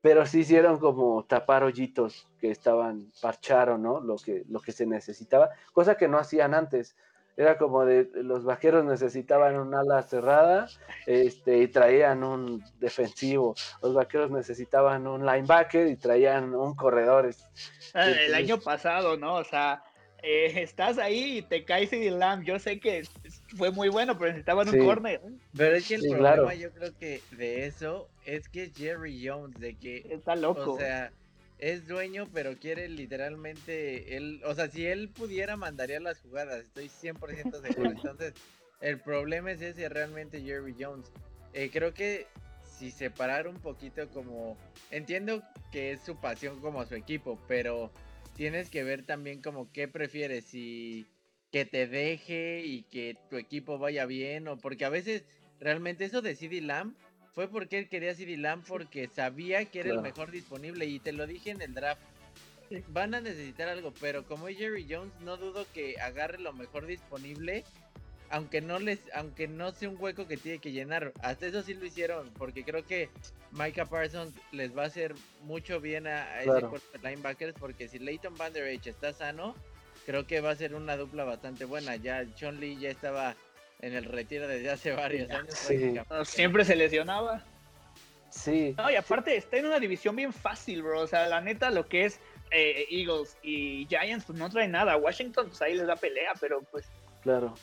[0.03, 4.01] pero sí hicieron como tapar hoyitos que estaban, parcharon, ¿no?
[4.01, 6.97] Lo que, lo que se necesitaba, cosa que no hacían antes.
[7.37, 10.67] Era como de los vaqueros necesitaban un ala cerrada
[11.07, 13.55] este, y traían un defensivo.
[13.81, 17.33] Los vaqueros necesitaban un linebacker y traían un corredor.
[17.93, 19.35] Ah, el año pasado, ¿no?
[19.35, 19.85] O sea,
[20.23, 22.45] eh, estás ahí y te caes en Lamb.
[22.45, 23.03] Yo sé que
[23.57, 25.21] fue muy bueno, pero necesitaban un corner.
[25.55, 29.75] Pero es que el problema, yo creo que de eso es que Jerry Jones, de
[29.75, 30.07] que.
[30.09, 30.73] Está loco.
[30.73, 31.11] O sea,
[31.59, 34.15] es dueño, pero quiere literalmente.
[34.15, 36.61] Él, o sea, si él pudiera, mandaría las jugadas.
[36.61, 37.91] Estoy 100% seguro.
[37.91, 38.33] Entonces,
[38.79, 41.11] el problema es ese realmente Jerry Jones.
[41.53, 42.27] Eh, creo que
[42.63, 44.57] si separar un poquito, como.
[44.89, 47.91] Entiendo que es su pasión como su equipo, pero
[48.35, 51.07] tienes que ver también como qué prefieres, si
[51.51, 55.23] que te deje y que tu equipo vaya bien, o porque a veces
[55.59, 56.95] realmente eso de CD Lamb
[57.33, 61.13] fue porque él quería CD Lamb porque sabía que era el mejor disponible y te
[61.13, 62.01] lo dije en el draft.
[62.87, 66.87] Van a necesitar algo, pero como es Jerry Jones, no dudo que agarre lo mejor
[66.87, 67.63] disponible,
[68.33, 71.13] aunque no les, aunque no sea un hueco que tiene que llenar.
[71.21, 73.09] Hasta eso sí lo hicieron, porque creo que
[73.51, 77.99] Micah Parsons les va a hacer mucho bien a, ese cuerpo de linebackers, porque si
[77.99, 79.55] Leighton Van Der Eich está sano,
[80.07, 81.95] creo que va a ser una dupla bastante buena.
[81.95, 83.35] Ya Sean Lee ya estaba
[83.81, 85.53] en el retiro desde hace varios años.
[86.27, 87.43] Siempre se lesionaba.
[88.31, 88.73] Sí.
[88.79, 91.01] No, y aparte está en una división bien fácil, bro.
[91.01, 92.19] O sea, la neta, lo que es
[92.49, 94.97] eh, Eagles y Giants, pues no trae nada.
[94.97, 96.87] Washington, pues ahí les da pelea, pero pues.
[97.21, 97.53] Claro.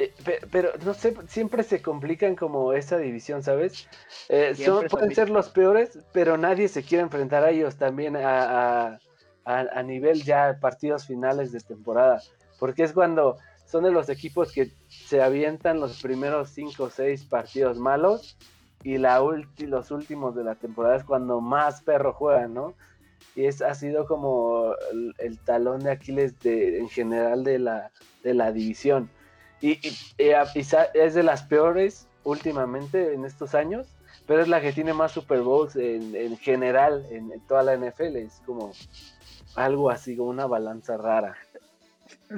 [0.00, 0.14] Eh,
[0.52, 3.88] pero, no sé, siempre se complican como esa división, ¿sabes?
[4.28, 9.00] Eh, son, pueden ser los peores, pero nadie se quiere enfrentar a ellos también a,
[9.44, 12.22] a, nivel ya partidos finales de temporada,
[12.60, 17.24] porque es cuando son de los equipos que se avientan los primeros cinco o seis
[17.24, 18.38] partidos malos
[18.84, 19.20] y la
[19.58, 22.74] los últimos de la temporada es cuando más perro juegan, ¿no?
[23.34, 24.74] Y es, ha sido como
[25.18, 27.90] el, talón de Aquiles de, en general de la,
[28.22, 29.10] de la división.
[29.60, 29.78] Y,
[30.18, 33.86] es de las peores últimamente en estos años,
[34.26, 38.16] pero es la que tiene más Super Bowls en, en general en, toda la NFL.
[38.16, 38.72] Es como
[39.54, 41.36] algo así, como una balanza rara.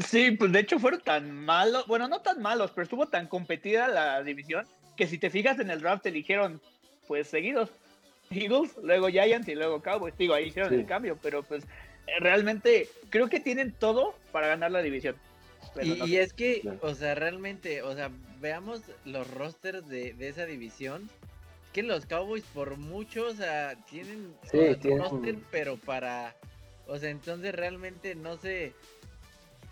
[0.06, 3.88] Sí, pues de hecho fueron tan malos, bueno, no tan malos, pero estuvo tan competida
[3.88, 6.60] la división que si te fijas en el draft eligieron
[7.06, 7.70] pues seguidos
[8.30, 10.16] Eagles, luego Giants y luego Cowboys.
[10.16, 11.64] Digo, ahí hicieron el cambio, pero pues
[12.06, 15.16] eh, realmente creo que tienen todo para ganar la división.
[15.82, 21.08] Y, es que, o sea, realmente, o sea, veamos los rosters de, esa división.
[21.72, 24.34] Que los Cowboys, por mucho, o sea, tienen,
[24.98, 26.34] roster, pero para.
[26.88, 28.72] O sea, entonces realmente no sé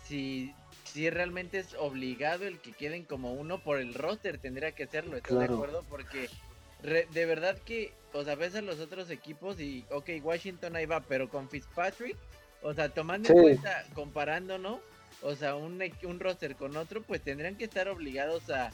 [0.05, 0.53] si,
[0.85, 4.37] si realmente es obligado el que queden como uno por el roster.
[4.37, 5.83] Tendría que serlo, ¿estás de acuerdo?
[5.89, 6.29] Porque
[6.81, 11.01] de verdad que, o sea, ves a los otros equipos y, ok, Washington ahí va,
[11.01, 12.15] pero con Fitzpatrick,
[12.61, 14.79] o sea, tomando en cuenta, comparándonos
[15.21, 18.71] o sea, un, un roster con otro, pues tendrían que estar obligados a,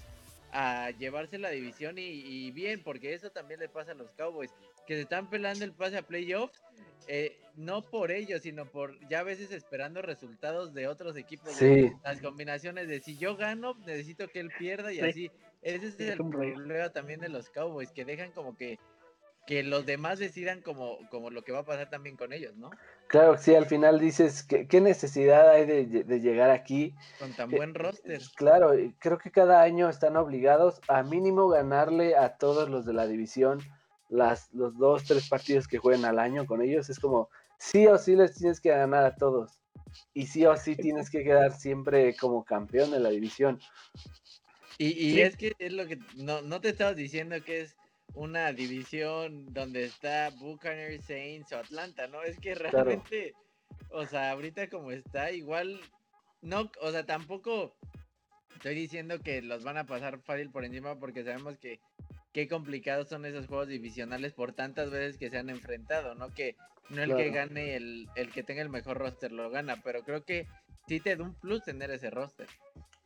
[0.56, 4.52] a llevarse la división y, bien, porque eso también le pasa a los Cowboys,
[4.88, 6.62] que se están pelando el pase a playoffs,
[7.08, 11.52] eh, no por ellos, sino por ya a veces esperando resultados de otros equipos.
[11.54, 11.91] Sí.
[12.04, 15.32] Las combinaciones de si yo gano, necesito que él pierda y así.
[15.62, 18.80] Ese es el problema también de los Cowboys, que dejan como que
[19.45, 22.71] que los demás decidan como, como lo que va a pasar también con ellos, ¿no?
[23.08, 26.95] Claro, sí, al final dices, que, ¿qué necesidad hay de, llegar aquí?
[27.19, 28.21] Con tan buen roster.
[28.36, 33.05] Claro, creo que cada año están obligados a mínimo ganarle a todos los de la
[33.05, 33.62] división
[34.10, 36.89] las, los dos, tres partidos que jueguen al año con ellos.
[36.89, 37.29] Es como,
[37.60, 39.62] sí o sí les tienes que ganar a todos.
[40.13, 43.60] Y sí o sí tienes que quedar siempre como campeón de la división.
[44.77, 47.75] Y, y es que es lo que no, no te estaba diciendo que es
[48.15, 52.23] una división donde está Buccaneers, Saints o Atlanta, ¿no?
[52.23, 53.34] Es que realmente,
[53.89, 55.80] o sea, ahorita como está, igual,
[56.41, 57.75] no, o sea, tampoco
[58.56, 61.80] estoy diciendo que los van a pasar fácil por encima porque sabemos que
[62.32, 66.34] qué complicados son esos juegos divisionales por tantas veces que se han enfrentado, ¿no?
[66.34, 66.56] Que
[66.89, 70.23] no el que gane, el, el que tenga el mejor roster lo gana, pero creo
[70.23, 70.47] que
[70.88, 72.47] sí te da un plus tener ese roster.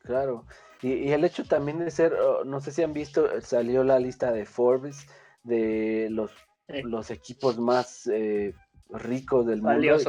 [0.10, 0.44] Claro,
[0.82, 4.32] y, el hecho también de ser, oh, no sé si han visto, salió la lista
[4.32, 5.06] de Forbes
[5.44, 6.32] de los,
[6.68, 8.56] los equipos más eh,
[8.90, 10.00] ricos del mundo.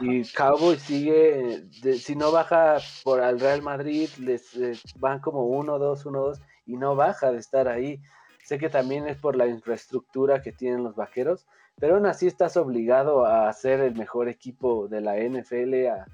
[0.00, 1.68] Y Cowboy sigue,
[1.98, 4.58] si no baja por al Real Madrid, les,
[4.98, 8.00] van como 1, 2, 1, 2 y no baja de estar ahí.
[8.42, 11.46] Sé que también es por la infraestructura que tienen los vaqueros,
[11.78, 16.06] pero aún así estás obligado a ser el mejor equipo de la NFL, a,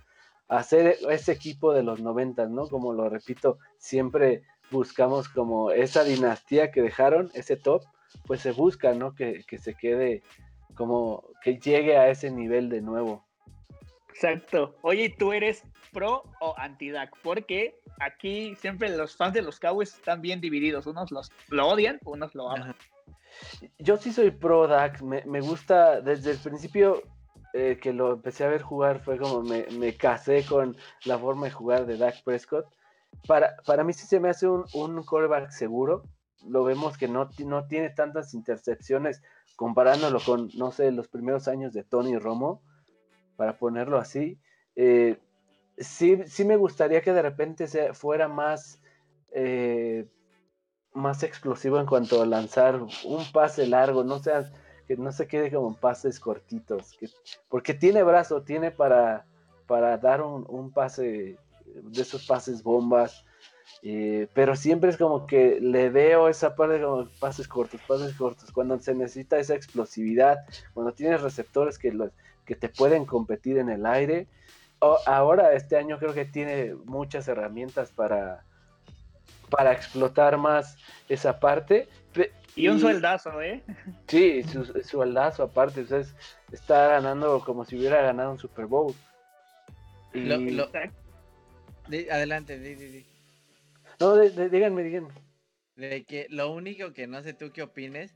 [0.49, 2.69] hacer ese equipo de los noventas, ¿no?
[2.69, 7.83] Como lo repito, siempre buscamos como esa dinastía que dejaron, ese top,
[8.27, 9.15] pues se busca, ¿no?
[9.15, 10.23] Que, se quede
[10.75, 13.25] como que llegue a ese nivel de nuevo.
[14.09, 14.75] Exacto.
[14.83, 17.17] Oye, ¿tú eres pro o anti-DAC?
[17.23, 20.87] Porque aquí siempre los fans de los Cowboys están bien divididos.
[20.87, 22.75] Unos los, lo odian, unos lo aman.
[23.79, 25.03] Yo sí soy pro DAC.
[25.03, 27.03] Me, me gusta, desde el principio
[27.57, 31.47] eh, que lo empecé a ver jugar fue como me, me, casé con la forma
[31.47, 32.67] de jugar de Dak Prescott.
[33.27, 35.03] Para, para mí sí se me hace un, un
[35.51, 36.03] seguro.
[36.47, 39.23] Lo vemos que no, no tiene tantas intercepciones
[39.57, 42.61] comparándolo con, no sé, los primeros años de Tony Romo,
[43.37, 44.39] para ponerlo así.
[44.75, 45.19] Eh,
[45.79, 48.83] sí, sí me gustaría que de repente se fuera más,
[49.33, 50.07] eh,
[50.93, 54.53] más explosivo en cuanto a lanzar un pase largo, no sea
[54.87, 57.09] que no se quede como pases cortitos, que,
[57.49, 59.27] porque tiene brazo, tiene para,
[59.67, 63.25] para dar un, pase de esos pases bombas,
[63.83, 68.53] eh, pero siempre es como que le veo esa parte como pases cortos, pases cortos,
[68.53, 70.39] cuando se necesita esa explosividad,
[70.73, 71.93] cuando tienes receptores que,
[72.45, 74.29] que te pueden competir en el aire.
[74.81, 78.45] ahora este año creo que tiene muchas herramientas para,
[79.51, 80.77] para explotar más
[81.09, 81.89] esa parte,
[82.57, 83.63] y un sueldazo, ¿eh?
[84.09, 86.03] Sí, su, sueldazo aparte, o sea,
[86.51, 88.95] está ganando como si hubiera ganado un Super Bowl.
[92.11, 93.05] adelante, di, di,
[94.01, 95.09] No, díganme, díganme.
[95.77, 98.15] De que lo único que no sé tú qué opines,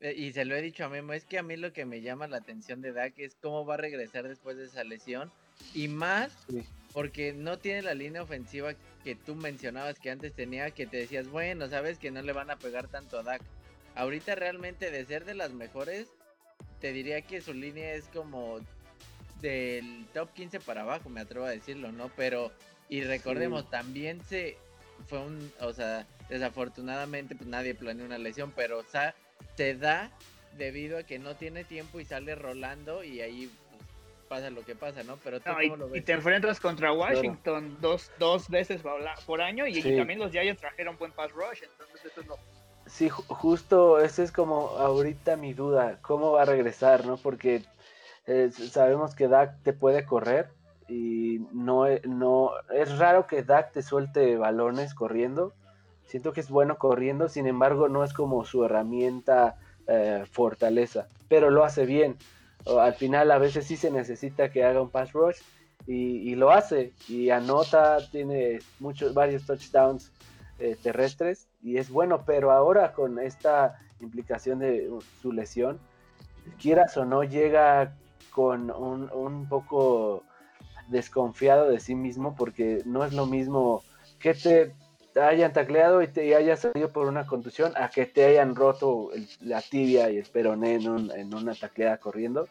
[0.00, 2.02] eh, y se lo he dicho a Memo, es que a mí lo que me
[2.02, 5.32] llama la atención de Dak es cómo va a regresar después de esa lesión.
[5.74, 6.46] Y más
[6.92, 11.28] porque no tiene la línea ofensiva que tú mencionabas que antes tenía, que te decías,
[11.28, 13.42] bueno, sabes que no le van a pegar tanto a Dak.
[13.98, 16.06] Ahorita realmente de ser de las mejores,
[16.80, 18.60] te diría que su línea es como
[19.40, 22.08] del top 15 para abajo, me atrevo a decirlo, ¿no?
[22.16, 22.52] Pero,
[22.88, 24.56] y recordemos, también se
[25.08, 29.16] fue un, o sea, desafortunadamente pues nadie planeó una lesión, pero o sea,
[29.56, 30.12] se da
[30.56, 33.82] debido a que no tiene tiempo y sale rolando y ahí pues,
[34.28, 35.16] pasa lo que pasa, ¿no?
[35.24, 36.02] Pero tú, y, ¿cómo lo ves?
[36.02, 38.80] y te enfrentas contra Washington dos, dos veces
[39.26, 39.96] por año y, Sí.
[39.96, 42.38] también los Giants trajeron buen pass rush, entonces eso es lo...
[42.88, 47.16] Sí, ju- justo esa es como ahorita mi duda, cómo va a regresar, ¿no?
[47.18, 47.64] Porque
[48.26, 50.50] eh, sabemos que Dak te puede correr
[50.88, 55.54] y no, e- no es raro que Dak te suelte balones corriendo.
[56.06, 61.50] Siento que es bueno corriendo, sin embargo no es como su herramienta eh, fortaleza, pero
[61.50, 62.22] lo hace bien.
[62.64, 65.38] Al final a veces sí se necesita que haga un pass rush
[65.86, 70.12] y, y lo hace y anota, tiene muchos varios touchdowns
[70.58, 74.88] eh, terrestres y es bueno, pero ahora con esta implicación de
[75.20, 75.78] su lesión,
[76.60, 77.94] quieras o no, llega
[78.30, 80.22] con un, un poco
[80.88, 83.82] desconfiado de sí mismo porque no es lo mismo
[84.18, 84.74] que te
[85.20, 89.60] hayan tacleado y te hayas salido por una contusión a que te hayan roto la
[89.60, 92.48] tibia y el peroné en, un- en una tacleada corriendo.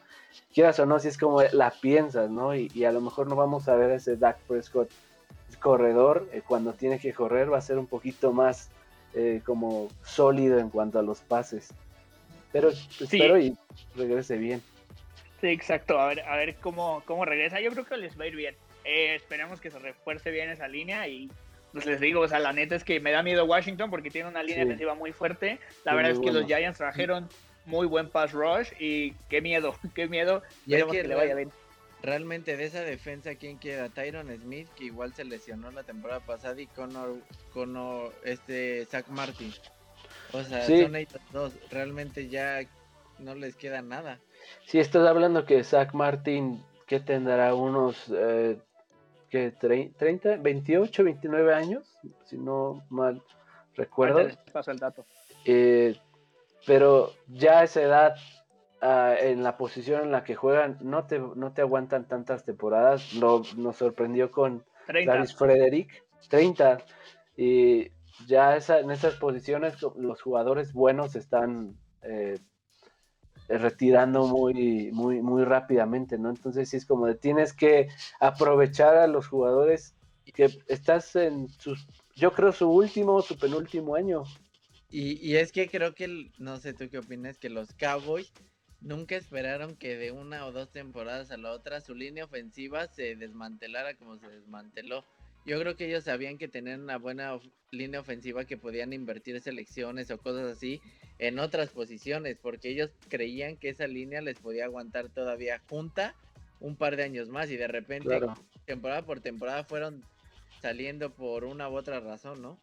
[0.52, 2.54] Quieras o no, si es como la piensas, ¿no?
[2.54, 4.90] Y, y a lo mejor no vamos a ver ese Dak Prescott
[5.60, 8.70] corredor, eh, cuando tiene que correr va a ser un poquito más
[9.14, 11.68] eh, como sólido en cuanto a los pases.
[12.52, 13.56] Pero espero y
[13.94, 14.62] regrese bien.
[15.40, 18.26] Sí, exacto, a ver, a ver cómo, cómo regresa, yo creo que les va a
[18.26, 21.30] ir bien, Eh, esperemos que se refuerce bien esa línea y
[21.72, 24.28] pues les digo, o sea, la neta es que me da miedo Washington porque tiene
[24.28, 24.64] una línea Sí.
[24.64, 26.46] defensiva muy fuerte, la Sí, verdad es que los.
[26.46, 27.28] Giants trajeron
[27.66, 31.34] muy buen pass rush y qué miedo, qué miedo, Y es que que le vaya
[31.34, 31.50] bien.
[32.02, 33.88] Realmente de esa defensa, ¿quién queda?
[33.88, 37.16] Tyron Smith, que igual se lesionó la temporada pasada, y Connor,
[37.52, 39.52] Connor este, Zach Martin.
[40.32, 40.82] O sea, Sí.
[40.82, 41.52] son ellos dos.
[41.70, 42.60] Realmente ya
[43.18, 44.20] no les queda nada.
[44.66, 48.58] Si estás hablando que Zach Martin, que tendrá unos eh,
[49.28, 53.20] ¿qué, tre- 30, 28, 29 años, si no mal
[53.74, 54.28] recuerdo.
[54.52, 55.04] Paso el dato.
[55.44, 55.96] Eh,
[56.66, 58.16] pero ya a esa edad,
[58.80, 63.12] ah, en la posición en la que juegan, no te, no te aguantan tantas temporadas.
[63.14, 65.12] Lo, nos sorprendió con 30.
[65.12, 66.78] Travis Frederick, 30.
[67.36, 67.90] Y
[68.26, 72.38] ya esa, en esas posiciones los jugadores buenos están eh,
[73.48, 76.30] retirando muy, muy, muy rápidamente, ¿no?
[76.30, 77.88] Entonces sí es como de tienes que
[78.20, 79.94] aprovechar a los jugadores
[80.34, 84.24] que estás en sus, yo creo su último, su penúltimo año.
[84.90, 88.32] Y, y es que creo que, el- no sé tú qué opinas, que los Cowboys
[88.80, 93.16] nunca esperaron que de una o dos temporadas a la otra su línea ofensiva se
[93.16, 95.04] desmantelara como se desmanteló.
[95.44, 99.40] Yo creo que ellos sabían que tenían una buena of- línea ofensiva que podían invertir
[99.40, 100.80] selecciones o cosas así
[101.18, 106.14] en otras posiciones, porque ellos creían que esa línea les podía aguantar todavía junta
[106.60, 108.34] un par de años más y de repente Claro.
[108.66, 110.04] temporada por temporada fueron
[110.60, 112.58] saliendo por una u otra razón, ¿no?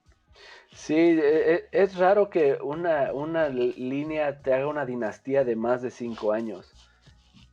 [0.72, 5.82] Sí, e- e- es raro que una, una línea te haga una dinastía de más
[5.82, 6.72] de cinco años.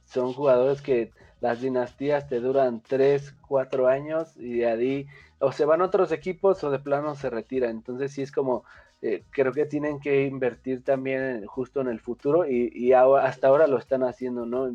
[0.07, 5.07] Son jugadores que las dinastías te duran tres, cuatro años y ahí
[5.41, 7.73] o se van a otros equipos o de plano se retiran.
[7.73, 8.65] Entonces sí es como,
[9.03, 13.49] eh, creo que tienen que invertir también justo en el futuro y, y ahora- hasta
[13.49, 14.69] ahora lo están haciendo, ¿no?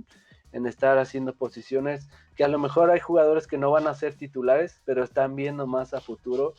[0.52, 4.16] En estar haciendo posiciones que a lo mejor hay jugadores que no van a ser
[4.16, 6.54] titulares, pero están viendo más a futuro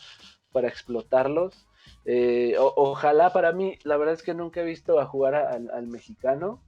[0.52, 1.66] para explotarlos.
[2.04, 5.50] Eh, o- ojalá para mí, la verdad es que nunca he visto a jugar a-
[5.50, 6.60] al, al mexicano.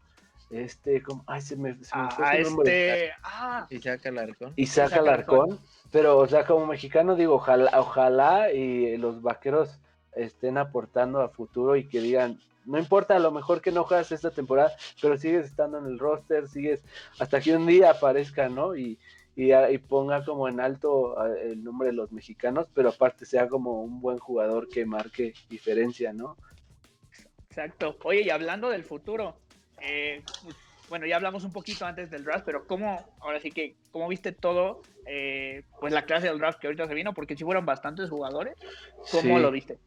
[0.50, 2.88] Este, como, ay, se me, se me fue A su nombre.
[3.04, 4.52] este, ah, Isaac Alarcón.
[4.56, 5.60] Isaac Alarcón.
[5.92, 9.78] Pero, o sea, como mexicano digo, ojalá, ojalá y los vaqueros
[10.12, 14.10] estén aportando a futuro y que digan, no importa, a lo mejor que no juegas
[14.10, 16.82] esta temporada, pero sigues estando en el roster, sigues
[17.20, 18.74] hasta que un día aparezca, ¿no?
[18.76, 18.98] Y,
[19.34, 23.48] y, a- y ponga como en alto el nombre de los mexicanos, pero aparte sea
[23.48, 26.38] como un buen jugador que marque diferencia, ¿no?
[27.48, 27.96] Exacto.
[28.04, 29.42] Oye, y hablando del futuro,
[29.80, 30.22] eh,
[30.88, 34.32] bueno, ya hablamos un poquito antes del draft, pero ¿cómo, ahora sí que, cómo viste
[34.32, 37.14] todo, eh, pues la clase del draft que ahorita se vino?
[37.14, 38.54] Porque sí fueron bastantes jugadores.
[39.08, 39.42] ¿Cómo Sí.
[39.42, 39.80] lo viste?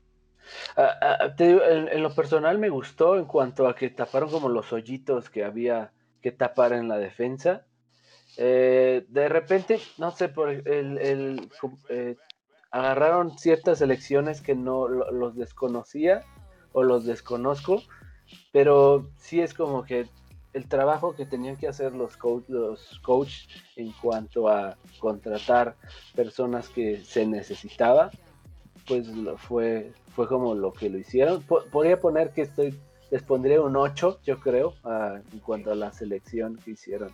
[0.75, 4.29] Ah, ah, te digo, en, en lo personal me gustó en cuanto a que taparon
[4.29, 7.65] como los hoyitos que había que tapar en la defensa.
[8.37, 11.49] Eh, de repente, no sé, por el,
[11.89, 12.17] eh,
[12.71, 16.23] agarraron ciertas elecciones que no lo- los desconocía
[16.71, 17.83] o los desconozco,
[18.51, 20.07] pero sí es como que
[20.53, 25.75] el trabajo que tenían que hacer los coach, los coach en cuanto a contratar
[26.15, 28.11] personas que se necesitaba,
[28.87, 29.07] pues
[29.37, 31.41] fue, fue como lo que lo hicieron.
[31.43, 32.79] podría poner que estoy,
[33.11, 34.73] les pondría un 8, yo creo,
[35.31, 37.11] en cuanto a la selección que hicieron.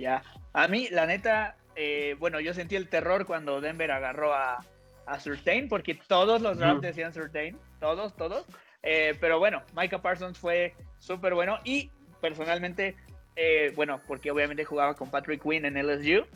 [0.00, 0.22] Ya,
[0.52, 4.64] a mí, la neta, eh, bueno, yo sentí el terror cuando Denver agarró a,
[5.06, 8.46] a Surtain, porque todos los drafts decían Surtain, todos, todos.
[8.82, 11.90] Eh, pero bueno, Micah Parsons fue súper bueno y
[12.20, 12.96] personalmente,
[13.36, 16.26] eh, bueno, porque obviamente jugaba con Patrick Quinn en LSU,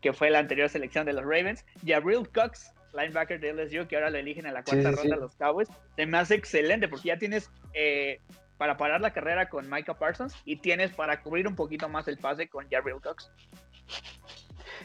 [0.00, 1.64] que fue la anterior selección de los Ravens.
[1.86, 5.68] Jabril Cox, linebacker de LSU, que ahora lo eligen en la cuarta ronda los Cowboys,
[5.96, 7.50] se me hace excelente porque ya tienes
[8.58, 12.18] para parar la carrera con Micah Parsons y tienes para cubrir un poquito más el
[12.18, 13.30] pase con Jabril Cox.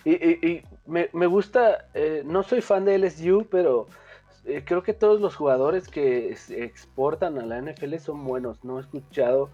[0.06, 1.88] Y, me, me, gusta,
[2.24, 3.88] no soy fan de LSU, pero
[4.50, 8.64] eh, creo que todos los jugadores que exportan a la NFL son buenos.
[8.64, 9.52] No he escuchado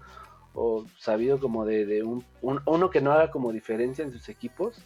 [0.53, 4.77] o sabido como de, un, uno que no haga como diferencia en sus equipos.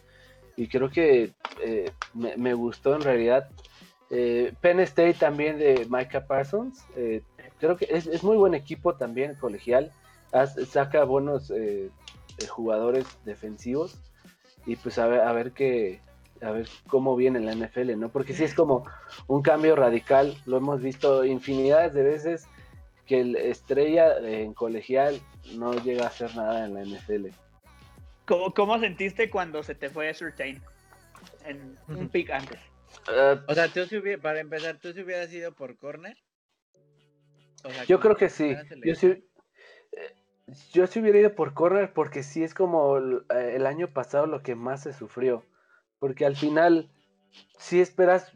[0.55, 3.49] Y creo que eh, me, gustó en realidad.
[4.09, 6.83] Eh, Penn State también de Micah Parsons.
[7.57, 9.91] Creo que es, muy buen equipo también colegial.
[10.67, 11.51] saca buenos
[12.49, 13.97] jugadores defensivos.
[14.65, 16.01] Y pues a ver, a ver qué,
[16.41, 18.09] a ver cómo viene la NFL, ¿no?
[18.09, 18.85] Porque sí es como
[19.27, 22.47] un cambio radical, lo hemos visto infinidades de veces
[23.05, 25.19] que el estrella en colegial
[25.55, 27.27] no llega a hacer nada en la NFL.
[28.25, 30.61] ¿Cómo, cómo sentiste cuando se te fue Surtain
[31.45, 32.59] en un pick antes?
[33.07, 33.81] Ah, o sea, ¿tú
[34.21, 36.17] para empezar, ¿tú si hubieras ido por corner?
[37.87, 38.55] Yo creo que sí.
[38.83, 40.15] Yo sí, eh,
[40.71, 44.55] yo sí hubiera ido por corner porque sí es como el año pasado lo que
[44.55, 45.43] más se sufrió
[45.99, 46.89] porque al final,
[47.57, 48.31] si esperas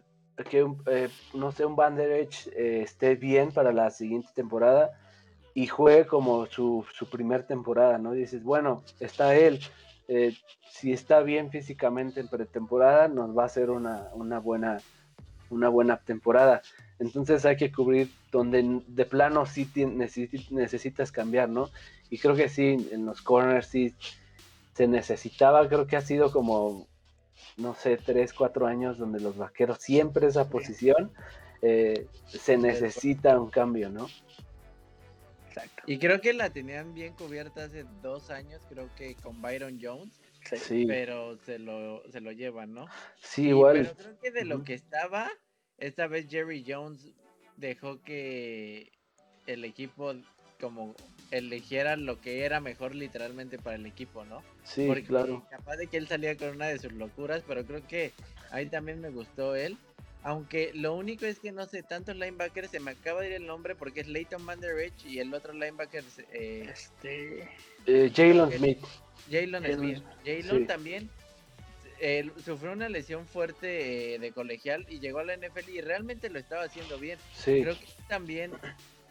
[0.49, 4.91] que, eh, no sé, un Van eh, esté bien para la siguiente temporada
[5.53, 8.11] y juegue como su, su primer temporada, ¿no?
[8.11, 9.59] dices, bueno, está él,
[10.07, 10.35] eh,
[10.69, 14.09] si está bien físicamente en pretemporada, nos va a hacer una,
[14.39, 14.79] buena,
[15.49, 16.61] una buena temporada.
[17.03, 19.69] Entonces hay que cubrir donde de plano sí
[20.49, 21.69] necesitas cambiar, ¿no?
[22.09, 23.93] Y creo que sí, en los corners sí
[24.73, 26.87] se necesitaba, creo que ha sido como
[27.57, 31.11] no sé, tres, cuatro años donde los vaqueros siempre esa posición,
[31.61, 34.07] eh, se necesita un cambio, ¿no?
[35.47, 35.83] Exacto.
[35.85, 40.19] Y creo que la tenían bien cubierta hace dos años, creo que con Byron Jones.
[40.55, 40.85] Sí.
[40.85, 42.87] Pero se lo, se lo llevan, ¿no?
[43.21, 43.83] Sí, igual.
[43.83, 45.31] Pero creo que de lo que estaba,
[45.87, 47.11] esta vez Jerry Jones
[47.57, 48.89] dejó que
[49.47, 50.13] el equipo
[50.59, 50.95] como
[51.31, 54.41] eligiera lo que era mejor literalmente para el equipo, ¿no?
[54.63, 55.45] Sí, claro.
[55.49, 58.13] Capaz de que él salía con una de sus locuras, pero creo que
[58.51, 59.77] ahí también me gustó él.
[60.21, 63.45] Aunque lo único es que no sé, tantos linebackers, se me acaba de ir el
[63.45, 67.49] nombre porque es Leighton Van Der Rich y el otro linebacker eh, este
[67.87, 68.79] eh, Jalen Smith.
[69.29, 70.03] Jalen Smith.
[70.23, 71.09] Jalen también
[72.05, 76.37] eh, sufrió una lesión fuerte de colegial y llegó a la NFL y realmente lo
[76.37, 77.17] estaba haciendo bien.
[77.33, 77.61] Sí.
[77.61, 78.51] Creo que también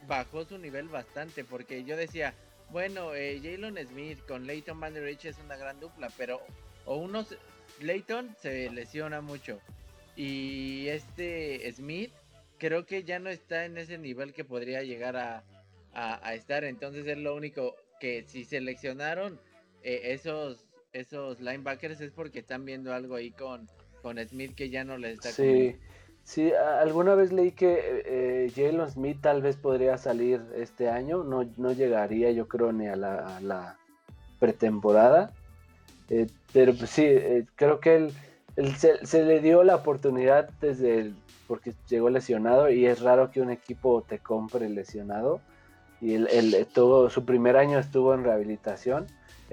[0.07, 2.35] bajó su nivel bastante, porque yo decía,
[2.69, 6.39] bueno, eh, Jalen Smith con Leighton Van Der es una gran dupla, pero
[6.85, 7.35] o unos,
[7.79, 9.59] Leighton se lesiona mucho
[10.15, 12.11] y este Smith
[12.59, 15.43] creo que ya no está en ese nivel que podría llegar a,
[15.93, 19.39] a, estar, entonces es lo único que si seleccionaron
[19.81, 20.63] eh, esos
[20.93, 23.67] esos linebackers es porque están viendo algo ahí con,
[24.01, 25.75] con Smith que ya no les está sí.
[26.23, 31.43] Sí, alguna vez leí que eh, Jalen Smith tal vez podría salir este año, no,
[31.57, 33.77] no llegaría yo creo ni a la,
[34.39, 35.33] pretemporada,
[36.09, 38.13] eh, pero pues sí, eh, creo que él,
[38.77, 41.11] se, le dio la oportunidad desde
[41.47, 45.41] porque llegó lesionado y es raro que un equipo te compre lesionado
[45.99, 49.07] y él, todo su primer año estuvo en rehabilitación,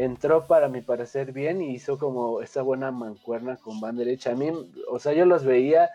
[0.04, 4.32] entró para mi parecer bien y hizo como esa buena mancuerna con Van Derecha.
[4.32, 4.50] A mí,
[4.88, 5.90] o sea, yo los veía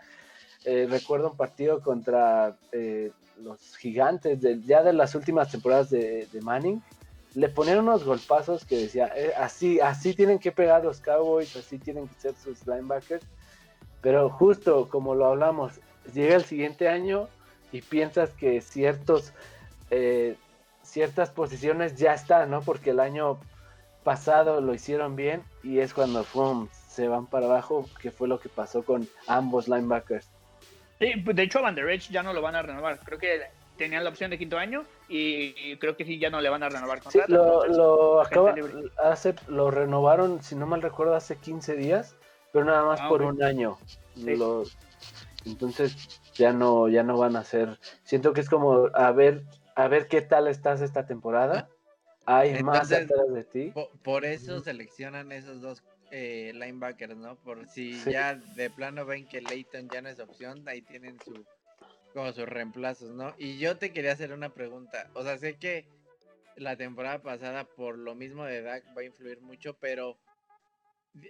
[0.64, 3.10] eh, recuerdo un partido contra eh,
[3.42, 6.80] los gigantes ya de las últimas temporadas de, Manning.
[7.34, 11.78] Le ponían unos golpazos que decía, eh, así, así tienen que pegar los Cowboys, así
[11.78, 13.26] tienen que ser sus linebackers.
[14.02, 15.80] Pero justo como lo hablamos,
[16.14, 17.28] llega el siguiente año
[17.72, 19.32] y piensas que ciertos,
[20.82, 22.62] ciertas posiciones ya están, ¿no?
[22.62, 23.38] Porque el año
[24.06, 26.24] pasado lo hicieron bien y es cuando
[26.88, 30.28] se van para abajo, que fue lo que pasó con ambos linebackers.
[31.00, 33.00] Sí, pues, de hecho a Van Der ya no lo van a renovar.
[33.00, 33.40] Creo que
[33.76, 36.68] tenían la opción de quinto año y, creo que sí, ya no le van a
[36.68, 38.20] renovar Sí, lo, lo,
[39.02, 42.14] hace, lo renovaron, si no mal recuerdo, hace 15 días,
[42.52, 43.76] pero nada más ah, por un año.
[45.44, 47.80] entonces ya no, ya no van a ser.
[48.04, 49.42] Siento que es como a ver,
[49.74, 51.68] a ver qué tal estás esta temporada
[52.26, 53.72] hay más atrás de ti.
[54.02, 57.36] Por, eso seleccionan esos dos eh, linebackers, ¿no?
[57.36, 61.44] Por si ya de plano ven que Leighton ya no es opción, ahí tienen su
[62.12, 63.34] como sus reemplazos, ¿no?
[63.36, 65.10] Y yo te quería hacer una pregunta.
[65.12, 65.86] O sea, sé que
[66.56, 70.18] la temporada pasada, por lo mismo de Dak, va a influir mucho, pero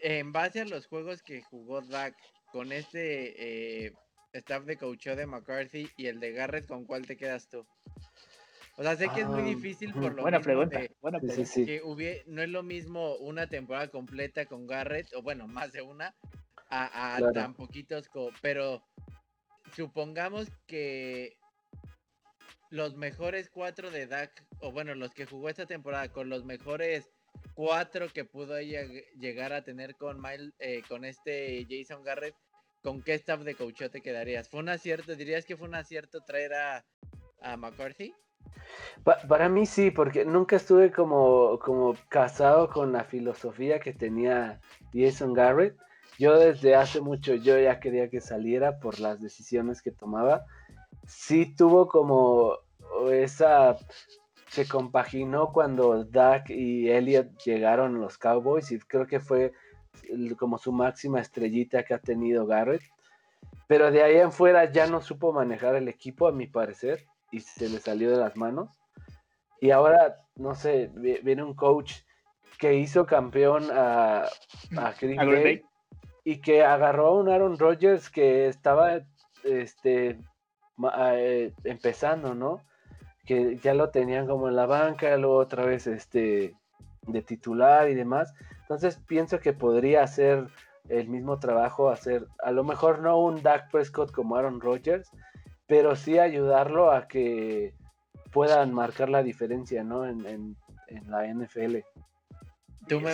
[0.03, 2.15] en base a los juegos que jugó Dak
[2.53, 3.93] con este eh,
[4.33, 7.67] staff de coach de McCarthy y el de Garrett, ¿con cuál te quedas tú?
[8.79, 11.65] O sea, sé que es muy ah, difícil por lo buena mismo pregunta, buena pregunta.
[11.65, 16.15] que no es lo mismo una temporada completa con Garrett, o bueno, más de una,
[16.69, 18.11] a, tan poquitos,
[18.43, 18.85] pero
[19.75, 21.39] supongamos que
[22.69, 27.09] los mejores cuatro de Dak, o bueno, los que jugó esta temporada, con los mejores
[27.55, 28.83] cuatro que pudo ella
[29.19, 32.35] llegar a tener con Miles, eh, con este Jason Garrett,
[32.83, 34.51] ¿con qué staff de coach te quedarías?
[34.51, 35.15] ¿Fue un acierto?
[35.17, 36.85] ¿Dirías que fue un acierto traer a,
[37.41, 38.13] a McCarthy?
[39.29, 44.61] Para mí sí, porque nunca estuve como, como casado con la filosofía que tenía
[44.93, 45.77] Jason Garrett.
[46.19, 50.45] Yo desde hace mucho yo ya quería que saliera por las decisiones que tomaba.
[51.07, 52.59] Sí tuvo como
[53.11, 53.77] esa
[54.49, 59.53] se compaginó cuando Dak y Elliot llegaron los Cowboys y creo que fue
[60.39, 62.83] como su máxima estrellita que ha tenido Garrett.
[63.69, 67.41] Pero de ahí en fuera ya no supo manejar el equipo, a mi parecer y
[67.41, 68.71] se le salió de las manos.
[69.61, 71.95] Y ahora, no sé, viene un coach
[72.59, 74.27] que hizo campeón a,
[74.77, 75.63] a Green
[76.25, 79.01] y que agarró a un Aaron Rodgers que estaba
[79.45, 80.19] este,
[80.97, 82.63] eh, empezando, ¿no?
[83.25, 86.55] Que ya lo tenían como en la banca, luego otra vez este,
[87.03, 88.35] de titular y demás.
[88.63, 90.49] Entonces pienso que podría hacer
[90.89, 95.11] el mismo trabajo, hacer a lo mejor no un Dak Prescott como Aaron Rodgers,
[95.67, 97.75] pero sí ayudarlo a que
[98.33, 100.07] puedan marcar la diferencia, ¿no?
[100.07, 100.57] En,
[101.09, 101.77] la NFL.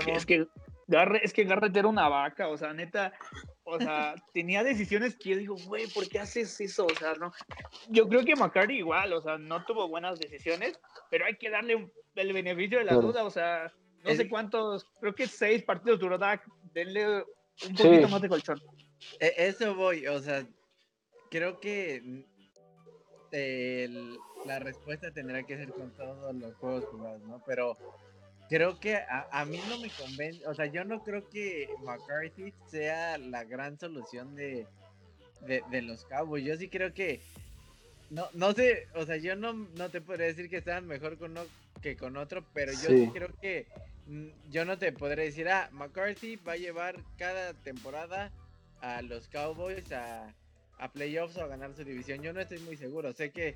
[0.06, 0.46] es, que,
[0.86, 3.12] Garrett, es que Garrett era una vaca, o sea, neta,
[3.64, 6.84] o sea, tenía decisiones que yo digo, güey, ¿por qué haces eso?
[6.84, 7.32] O sea, no.
[7.88, 10.78] Yo creo que McCarthy igual, o sea, no tuvo buenas decisiones,
[11.10, 13.72] pero hay que darle el beneficio de la duda, o sea,
[14.04, 17.22] no sé cuántos, creo que seis partidos duró Dak, denle
[17.66, 18.60] un poquito más de colchón.
[19.18, 20.44] E, eso voy, o sea,
[21.30, 22.26] creo que
[23.32, 27.42] la respuesta tendrá que ser con todos los juegos jugados, ¿no?
[27.46, 27.76] Pero
[28.48, 33.16] creo que a, mí no me convence, o sea, yo no creo que McCarthy sea
[33.16, 34.66] la gran solución de,
[35.46, 36.44] de, los Cowboys.
[36.44, 37.22] Yo sí creo que,
[38.10, 41.30] no, no sé, o sea, yo no, no te podría decir que estaban mejor con
[41.30, 41.44] uno
[41.80, 43.66] que con otro, pero yo sí creo que
[44.06, 48.30] mm, yo no te podré decir, ah, McCarthy va a llevar cada temporada
[48.82, 50.34] a los Cowboys a
[50.82, 52.22] a playoffs o a ganar su división.
[52.22, 53.12] Yo no estoy muy seguro.
[53.12, 53.54] Sé que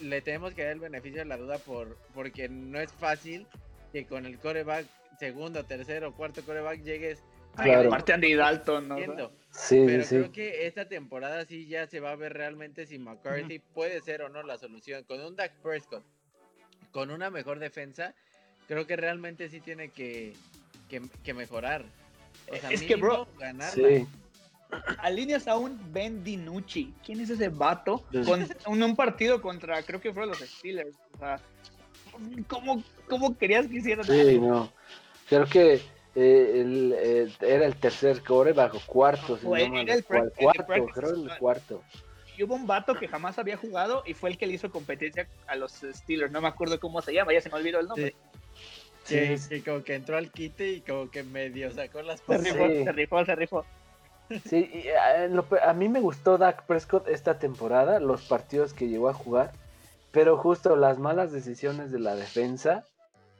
[0.00, 3.46] le tenemos que dar el beneficio de la duda por porque no es fácil
[3.92, 4.86] que con el coreback
[5.18, 7.24] segundo, tercero, cuarto coreback llegues
[7.56, 7.88] claro.
[7.88, 8.98] aparte Andy Dalton, ¿no?
[9.50, 13.58] Sí, Pero creo que esta temporada sí ya se va a ver realmente si McCarthy
[13.58, 15.02] puede ser o no la solución.
[15.04, 16.04] Con un Dak Prescott,
[16.92, 18.14] con una mejor defensa,
[18.68, 20.34] creo que realmente sí tiene que,
[20.88, 21.84] que, mejorar.
[22.70, 24.06] es que, bro, ganarla
[24.98, 26.94] alineas a un Ben DiNucci.
[27.04, 28.04] ¿Quién es ese vato?
[28.24, 30.96] Con un, partido contra, creo que fueron los Steelers.
[31.14, 31.40] O sea,
[32.46, 34.72] ¿cómo, cómo querías que hicieran Sí, no.
[35.28, 35.80] Creo que
[36.14, 39.38] eh, el, eh, era el tercer core bajo cuarto.
[39.38, 40.32] Si no era el, cuarto,
[40.92, 41.82] creo el cuarto.
[42.36, 45.28] Y hubo un vato que jamás había jugado y fue el que le hizo competencia
[45.46, 46.32] a los Steelers.
[46.32, 48.14] No me acuerdo cómo se llama, ya se me olvidó el nombre.
[49.04, 49.38] Sí.
[49.38, 52.92] Sí, como que entró al quite y como que medio sacó las se rifó, se
[52.92, 53.66] rifó, se rifó.
[54.44, 54.84] Sí,
[55.62, 59.52] a, mí me gustó Dak Prescott esta temporada, los partidos que llegó a jugar,
[60.12, 62.84] pero justo las malas decisiones de la defensa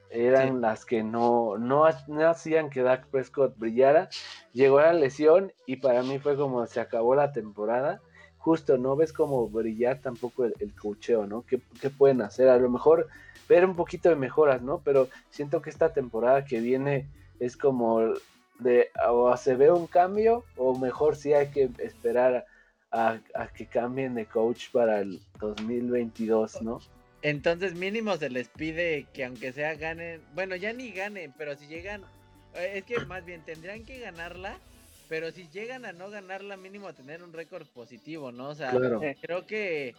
[0.09, 4.09] eran las que no, no, hacían que Dak Prescott brillara.
[4.51, 8.01] Llegó la lesión y para mí fue como se acabó la temporada.
[8.37, 11.45] Justo, no ves como brillar tampoco el, el cocheo, ¿no?
[11.45, 12.49] ¿Qué, ¿Qué, pueden hacer?
[12.49, 13.07] A lo mejor
[13.47, 14.81] ver un poquito de mejoras, ¿no?
[14.83, 17.07] Pero siento que esta temporada que viene
[17.39, 18.13] es como
[18.61, 22.45] de o se ve un cambio o mejor si hay que esperar
[22.91, 23.19] a,
[23.55, 26.79] que cambien de coach para el 2022, ¿no?
[27.21, 31.67] Entonces mínimo se les pide que aunque sea ganen, bueno ya ni ganen, pero si
[31.67, 32.01] llegan,
[32.55, 34.57] eh, es que más bien tendrían que ganarla,
[35.07, 38.49] pero si llegan a no ganarla mínimo a tener un récord positivo, ¿no?
[38.49, 38.71] O sea,
[39.21, 39.95] creo que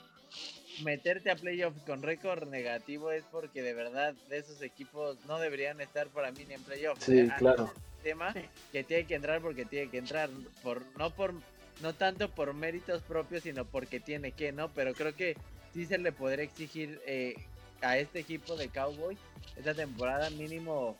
[0.82, 5.80] meterte a playoffs con récord negativo es porque de verdad de esos equipos no deberían
[5.80, 7.04] estar para mí ni en playoffs.
[7.04, 7.70] Sí, claro
[8.02, 8.34] tema
[8.72, 10.28] que tiene que entrar porque tiene que entrar,
[10.62, 11.32] por no por
[11.80, 14.68] no tanto por méritos propios, sino porque tiene que, ¿no?
[14.68, 15.36] Pero creo que
[15.72, 17.34] sí se le podría exigir eh,
[17.80, 19.18] a este equipo de Cowboys
[19.56, 20.96] esta temporada mínimo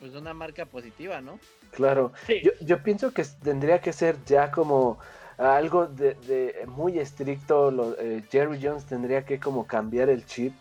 [0.00, 1.38] pues una marca positiva, ¿no?
[1.70, 4.98] Claro, yo, yo, pienso que tendría que ser ya como
[5.38, 10.52] algo de, muy estricto, eh, Jerry Jones tendría que como cambiar el chip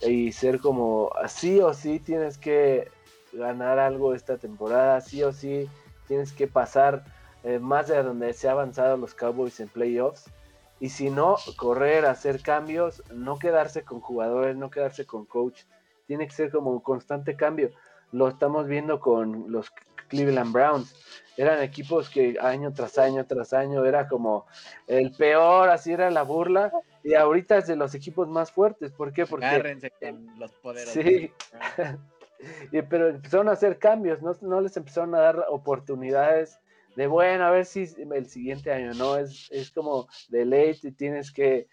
[0.00, 2.88] y ser como, sí o sí tienes que
[3.32, 5.68] ganar algo esta temporada, sí o sí
[6.06, 7.04] tienes que pasar
[7.44, 10.30] eh, más de donde se ha avanzado los Cowboys en playoffs.
[10.78, 15.62] Y si no, correr, hacer cambios, no quedarse con jugadores, no quedarse con coach.
[16.06, 17.70] Tiene que ser como un constante cambio.
[18.10, 19.72] Lo estamos viendo con los
[20.08, 20.94] Cleveland Browns.
[21.36, 24.46] Eran equipos que año tras año tras año era como
[24.86, 26.72] el peor, así era la burla.
[27.02, 28.92] Y ahorita es de los equipos más fuertes.
[28.92, 29.26] ¿Por qué?
[29.26, 29.46] Porque.
[29.46, 30.90] Agárrense con los poderes.
[30.90, 31.32] Sí.
[32.88, 36.58] pero empezaron a hacer cambios, no, no, les empezaron a dar oportunidades
[36.96, 39.16] de bueno, a ver si el siguiente año, ¿no?
[39.16, 41.68] Es, es como de late y tienes que,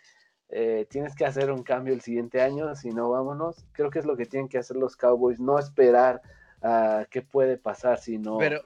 [0.50, 3.66] eh, tienes que hacer un cambio el siguiente año, si no, vámonos.
[3.74, 6.22] Creo que es lo que tienen que hacer los Cowboys, no esperar
[6.62, 8.38] a qué puede pasar, sino...
[8.38, 8.62] Pero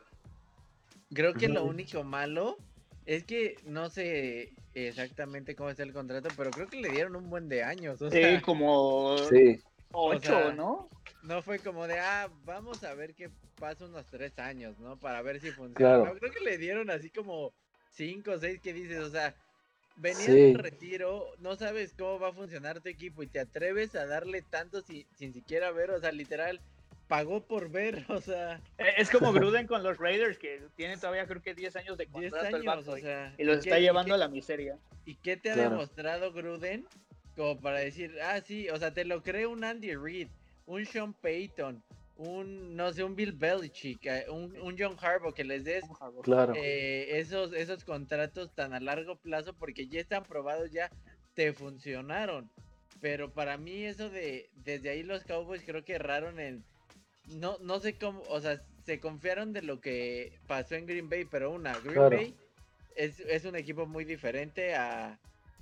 [1.13, 2.57] creo que lo único malo
[3.05, 7.29] es que no sé exactamente cómo es el contrato, pero creo que le dieron un
[7.29, 7.99] buen de años.
[8.11, 9.61] sí, como sí.
[9.91, 10.89] ocho, ¿no?
[11.23, 14.97] No fue como de, ah, vamos a ver qué pasa unos tres años, ¿no?
[14.97, 16.11] Para ver si funciona.
[16.15, 17.53] creo que le dieron así como
[17.91, 19.33] cinco o seis que dices, o sea,
[19.95, 20.53] venías sí.
[20.53, 24.81] retiro, no sabes cómo va a funcionar tu equipo y te atreves a darle tanto
[24.81, 26.59] sin, sin siquiera ver, o sea, literal,
[27.13, 28.59] pagó por ver, o sea.
[28.79, 32.07] Eh, es como Gruden con los Raiders, que tiene todavía creo que 10 años de
[32.07, 32.55] contrato.
[32.55, 34.79] años, o sea, y los está llevando a la miseria.
[35.05, 36.87] ¿Y qué te ha demostrado Gruden?
[37.35, 40.29] Como para decir, ah, sí, o sea, te lo cree un Andy Reid,
[40.65, 41.83] un Sean Payton,
[42.17, 45.83] un, no sé, un Bill Belichick, eh, un, un John Harbaugh, que les des
[46.23, 46.53] claro.
[46.55, 50.89] eh, esos, esos contratos tan a largo plazo, porque ya están probados, ya
[51.35, 52.49] te funcionaron.
[53.01, 56.63] Pero para mí eso de, desde ahí los Cowboys creo que erraron en,
[57.27, 61.25] no, no sé cómo, o sea, se confiaron de lo que pasó en Green Bay,
[61.25, 62.35] pero una, Green Bay
[62.95, 65.17] es, es, un equipo muy diferente a,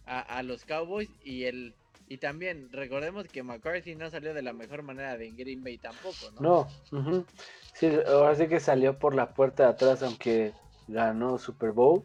[0.06, 1.74] a, a los Cowboys y el
[2.12, 6.30] y también recordemos que McCarthy no salió de la mejor manera de Green Bay tampoco,
[6.42, 6.68] ¿no?
[6.92, 7.26] No,
[7.74, 10.52] sí, ahora sí que salió por la puerta de atrás, aunque
[10.90, 12.04] ganó Super Bowl.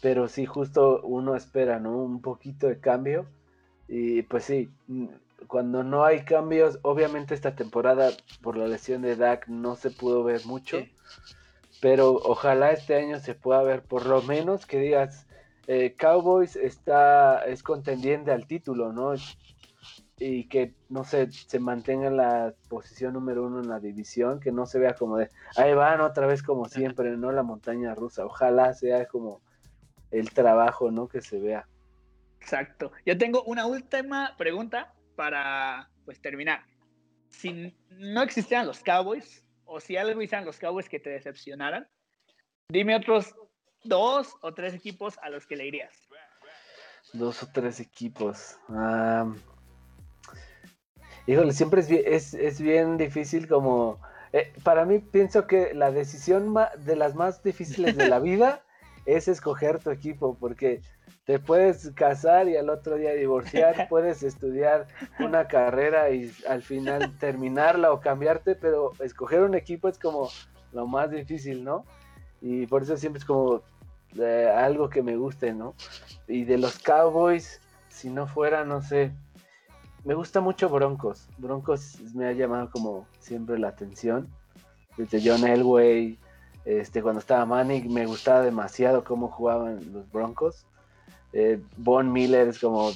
[0.00, 1.98] Pero sí, justo uno espera, ¿no?
[1.98, 3.26] Un poquito de cambio.
[3.86, 4.70] Y pues sí,
[5.52, 8.08] cuando no hay cambios, obviamente esta temporada
[8.40, 10.78] por la lesión de Dak no se pudo ver mucho.
[11.82, 15.26] Pero ojalá este año se pueda ver por lo menos que digas,
[15.66, 19.12] eh, Cowboys está, es contendiente al título, ¿no?
[20.16, 24.52] Y que, no sé, se mantenga en la posición número uno en la división, que
[24.52, 25.28] no se vea como de,
[25.58, 27.30] ahí van otra vez como siempre, ¿no?
[27.30, 28.24] La montaña rusa.
[28.24, 29.42] Ojalá sea como
[30.10, 31.08] el trabajo, ¿no?
[31.08, 31.68] Que se vea.
[32.40, 32.90] Exacto.
[33.04, 36.64] Yo tengo una última pregunta para, pues, terminar.
[37.28, 41.88] Si no existieran los Cowboys, o si algo hicieran los Cowboys que te decepcionaran,
[42.68, 43.32] dime otros
[43.84, 45.94] dos o tres equipos a los que le irías.
[47.12, 48.58] Dos o tres equipos.
[51.28, 54.00] híjole, siempre es bien, es, bien difícil como...
[54.32, 58.64] Eh, para mí pienso que la decisión de las más difíciles de la vida
[59.06, 60.80] es escoger tu equipo, porque
[61.24, 64.86] te puedes casar y al otro día divorciar, puedes estudiar
[65.18, 70.28] una carrera y al final terminarla o cambiarte, pero escoger un equipo es como
[70.72, 71.84] lo más difícil, ¿no?
[72.40, 73.62] Y por eso siempre es como
[74.56, 75.74] algo que me guste, ¿no?
[76.26, 79.12] Y de los Cowboys, si no fuera, no sé,
[80.04, 81.28] me gusta mucho Broncos.
[81.38, 84.28] Broncos me ha llamado como siempre la atención.
[84.96, 86.18] Desde John Elway,
[86.64, 90.66] este, cuando estaba Manning, me gustaba demasiado cómo jugaban los Broncos.
[91.32, 92.90] Eh, Von Miller es como,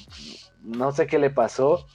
[0.62, 1.87] no sé qué le pasó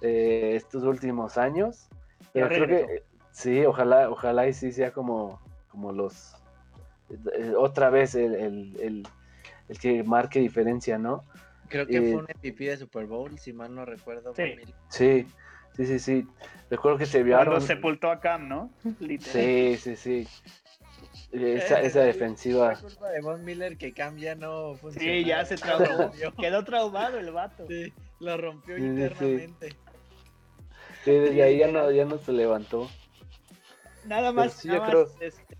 [0.00, 1.88] eh, estos últimos años,
[2.32, 6.34] pero creo que sí, ojalá, ojalá y sí sea como, como los
[7.10, 9.06] eh, otra vez el, el,
[9.68, 11.24] el, que marque diferencia, ¿no?
[11.68, 14.34] Creo que fue un MVP de Super Bowl, si mal no recuerdo.
[14.34, 14.54] Sí,
[14.88, 15.26] sí,
[15.74, 16.26] sí, sí, sí.
[16.70, 17.36] Recuerdo que se vio.
[17.36, 18.70] Cuando sepultó a Cam, ¿no?
[19.20, 20.28] Sí, sí, sí.
[21.32, 22.72] Esa, esa defensiva.
[22.72, 25.12] Es culpa de Von Miller que Cam ya no funcionó.
[25.12, 26.12] Sí, ya se traumó.
[26.38, 27.66] Quedó traumado el vato.
[27.66, 29.70] Sí, lo rompió internamente.
[31.04, 32.88] Sí, desde ahí ya no, ya no se levantó.
[34.04, 35.56] Nada más, sí, nada más este,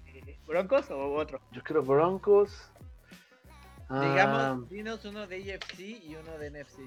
[0.46, 1.40] ¿Broncos o otro?
[1.52, 2.70] Yo creo Broncos.
[3.88, 6.78] Digamos, ah, dinos uno de AFC y uno de NFC.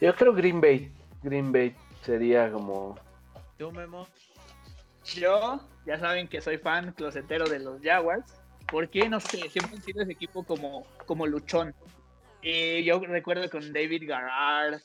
[0.00, 0.92] Yo creo Green Bay.
[1.22, 2.96] Green Bay sería como.
[3.56, 4.06] ¿Tú, Memo?
[5.14, 8.40] Yo, ya saben que soy fan closetero de los Jaguars.
[8.70, 9.08] ¿Por qué?
[9.08, 11.74] No sé, siempre han sido ese equipo como, como luchón.
[12.42, 14.80] Y yo recuerdo con David Garrard,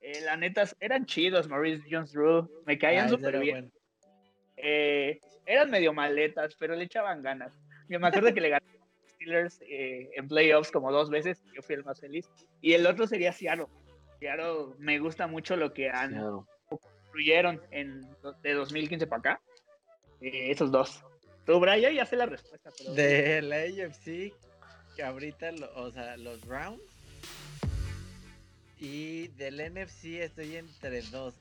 [0.00, 2.48] Eh, la neta, eran chidos, Maurice Jones-Drew.
[2.66, 3.54] Me caían Ah, súper bien.
[3.54, 3.70] bueno.
[4.56, 7.52] Eh, eran medio maletas, pero le echaban ganas.
[7.88, 11.42] Yo me acuerdo que le ganaron a los Steelers eh, en playoffs como dos veces.
[11.52, 12.30] Yo fui el más feliz.
[12.60, 13.66] Y el otro sería Seattle.
[14.20, 18.02] Seattle me gusta mucho lo que han construyeron en,
[18.42, 19.40] de 2015 para acá.
[20.20, 21.00] Eh, esos dos.
[21.46, 22.70] Tú, Brian, ya sé la respuesta.
[22.76, 22.92] Pero...
[22.94, 24.32] De la AFC,
[24.96, 26.80] que ahorita, lo- o sea, los Browns.
[28.78, 31.34] Y del NFC estoy entre dos.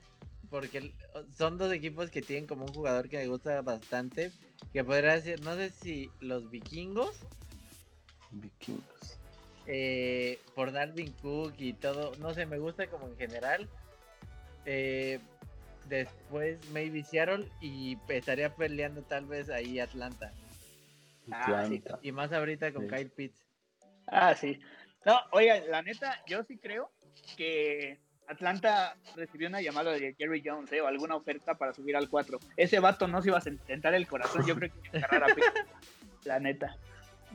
[0.49, 0.93] Porque
[1.37, 4.31] son dos equipos que tienen como un jugador que me gusta bastante.
[4.73, 7.15] Que podría ser, no sé si los vikingos.
[8.31, 9.17] Vikingos.
[9.65, 13.67] eh, por Darwin Cook y todo, no sé, me gusta como en general.
[14.65, 15.19] Eh,
[15.89, 20.31] después maybe Seattle y estaría peleando tal vez ahí Atlanta.
[21.31, 21.83] Ah, sí.
[22.01, 22.95] Y más ahorita con Sí.
[22.95, 23.45] Kyle Pitts.
[24.07, 24.59] Ah, sí.
[25.05, 26.89] No, oigan, la neta, yo sí creo
[27.35, 30.81] que Atlanta recibió una llamada de Jerry Jones, ¿eh?
[30.81, 32.39] o alguna oferta para subir al 4.
[32.57, 35.31] Ese vato no se iba a sentar el corazón, yo creo que iba a agarrar
[35.31, 36.77] a Pitts, la neta.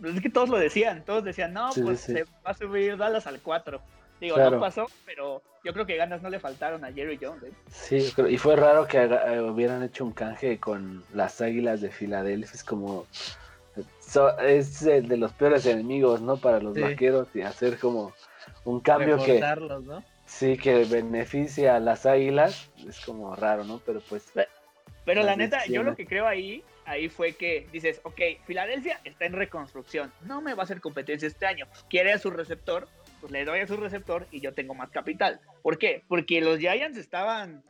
[0.03, 2.13] Es que todos lo decían, todos decían, no, Sí, pues sí.
[2.13, 3.81] se va a subir Dallas al 4.
[4.23, 4.53] Digo, Claro.
[4.53, 7.43] no pasó, pero yo creo que ganas no le faltaron a Jerry Jones.
[7.43, 7.53] ¿eh?
[7.73, 11.41] Sí, yo creo- y fue raro que haga- eh, hubieran hecho un canje con las
[11.41, 12.55] Águilas de Filadelfia.
[12.55, 13.05] Es como.
[13.99, 16.37] so- es el de los peores enemigos, ¿no?
[16.37, 16.83] Para los Sí.
[16.83, 18.13] vaqueros y hacer como
[18.65, 19.43] un cambio que
[20.27, 22.71] sí que beneficia a las Águilas.
[22.87, 23.81] Es como raro, ¿no?
[23.85, 24.31] Pero pues.
[25.05, 29.25] Pero la neta, yo lo que creo ahí, ahí fue que dices, ok, Filadelfia está
[29.25, 32.87] en reconstrucción, no me va a hacer competencia este año, quiere a su receptor,
[33.23, 35.41] pues le doy a su receptor y yo tengo más capital.
[35.63, 36.03] ¿Por qué?
[36.09, 37.63] Porque los Giants estaban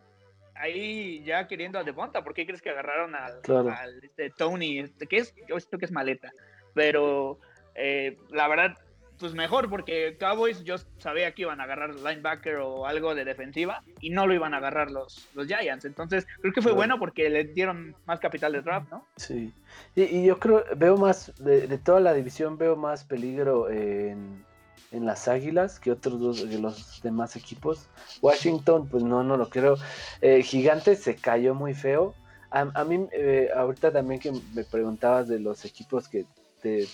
[0.55, 3.71] ahí ya queriendo a Devonta, ¿por qué crees que agarraron al, Claro.
[3.71, 4.79] al, este, Tony?
[4.81, 5.35] Este, que es?
[5.49, 6.33] Yo siento que es maleta,
[6.75, 7.39] pero
[7.75, 8.79] eh, la verdad,
[9.19, 13.83] pues mejor, porque Cowboys yo sabía que iban a agarrar linebacker o algo de defensiva
[14.01, 15.85] y no lo iban a agarrar los, los Giants.
[15.85, 16.77] Entonces, creo que fue Claro.
[16.77, 19.07] bueno porque le dieron más capital de draft, ¿no?
[19.17, 19.53] Sí.
[19.95, 24.45] Y, y yo creo, veo más, de, de toda la división, veo más peligro en,
[24.93, 27.89] en las Águilas que otros dos, que los demás equipos.
[28.23, 29.77] Washington, pues no, no lo creo.
[30.21, 32.15] Eh, Gigantes se cayó muy feo.
[32.51, 36.27] A, a mí, eh, ahorita también que me preguntabas de los equipos que
[36.61, 36.87] te,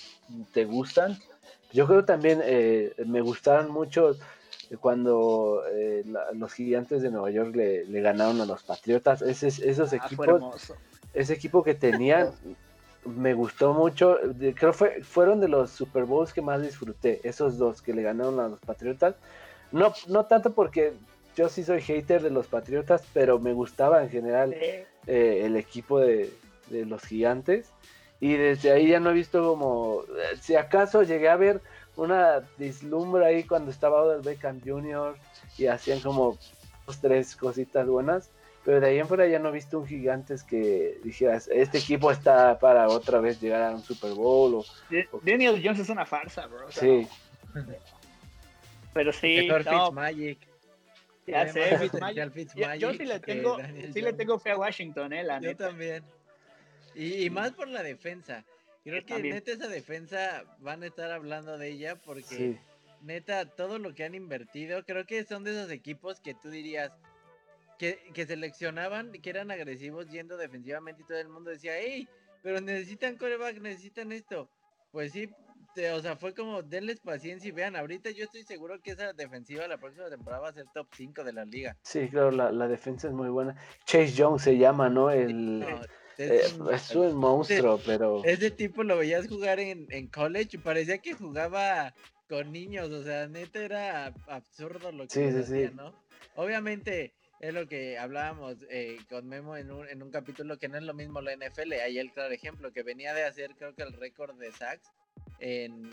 [0.55, 1.19] te gustan,
[1.73, 4.17] yo creo también eh, me gustaron mucho
[4.81, 9.23] cuando eh, la- los gigantes de Nueva York le, le ganaron a los Patriotas.
[9.23, 10.43] Ese, esos Ah, equipos
[11.15, 12.31] ese equipo que tenían
[13.09, 14.19] me gustó mucho.
[14.55, 17.21] Creo fue fueron de los Super Bowls que más disfruté.
[17.25, 19.17] Esos dos que le ganaron a los Patriotas.
[19.73, 20.93] No, no tanto porque
[21.37, 25.57] yo sí soy hater de los Patriotas, pero me gustaba en general Eh, eh, el
[25.57, 26.33] equipo de,
[26.71, 27.71] de los gigantes.
[28.21, 30.03] Y desde ahí ya no he visto como.
[30.03, 31.61] eh, Si acaso llegué a ver
[31.97, 35.17] una dislumbra ahí cuando estaba Odell Beckham Jr.
[35.57, 36.37] y hacían como
[36.87, 38.31] dos, tres cositas buenas.
[38.69, 42.11] Pero de ahí en fuera ya no he visto un gigantes que dijeras, este equipo
[42.11, 44.57] está para otra vez llegar a un Super Bowl.
[44.57, 44.65] O,
[45.23, 46.67] Daniel Jones es una farsa, bro.
[46.67, 47.09] o sea, sí,
[48.93, 50.39] Pero sí, no, Fitzmagic.
[51.27, 52.79] ya sé, Fitzmagic.
[52.79, 55.69] Yo, sí le tengo, Daniel sí le tengo fe a Washington, eh, la Yo neta.
[55.69, 56.05] también.
[56.95, 58.45] Y, y más por la defensa.
[58.85, 59.35] Creo Yo que también.
[59.37, 62.59] neta esa defensa van a estar hablando de ella porque sí,
[63.01, 66.93] neta todo lo que han invertido, creo que son de esos equipos que tú dirías
[67.79, 72.09] que, que seleccionaban, que eran agresivos yendo defensivamente y todo el mundo decía, hey,
[72.43, 74.51] pero necesitan coreback, necesitan esto.
[74.91, 75.29] Pues sí,
[75.75, 79.13] te- o sea, fue como denles paciencia y vean, ahorita yo estoy seguro que esa
[79.13, 81.77] defensiva la próxima temporada va a ser top 5 de la liga.
[81.83, 83.55] sí, claro, la, la defensa es muy buena.
[83.85, 85.11] Chase Young se llama, ¿no?
[85.11, 88.23] El, No, eh, es un- es un monstruo, pero...
[88.25, 91.95] Ese tipo lo veías jugar en, en college y parecía que jugaba
[92.29, 95.75] con niños, o sea, neta era absurdo lo que Sí, sí, hacía, sí.
[95.75, 95.95] ¿no?
[96.35, 100.77] Obviamente es lo que hablábamos eh, con Memo en un, en un capítulo que no
[100.79, 103.83] es lo mismo la NFL, ahí el claro ejemplo, que venía de hacer creo que
[103.83, 104.91] el récord de sacks
[105.39, 105.91] en,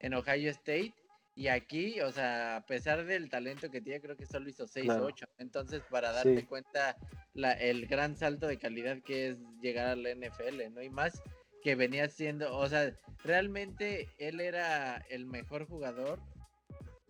[0.00, 0.94] en Ohio State
[1.34, 4.86] y aquí, o sea, a pesar del talento que tiene, creo que solo hizo 6
[4.86, 5.02] Claro.
[5.04, 5.26] o 8.
[5.38, 6.46] Entonces, para darte Sí.
[6.46, 6.96] cuenta
[7.34, 10.80] la, el gran salto de calidad que es llegar a la NFL, ¿no?
[10.82, 11.22] Y más
[11.62, 12.90] que venía siendo, o sea,
[13.22, 16.20] realmente él era el mejor jugador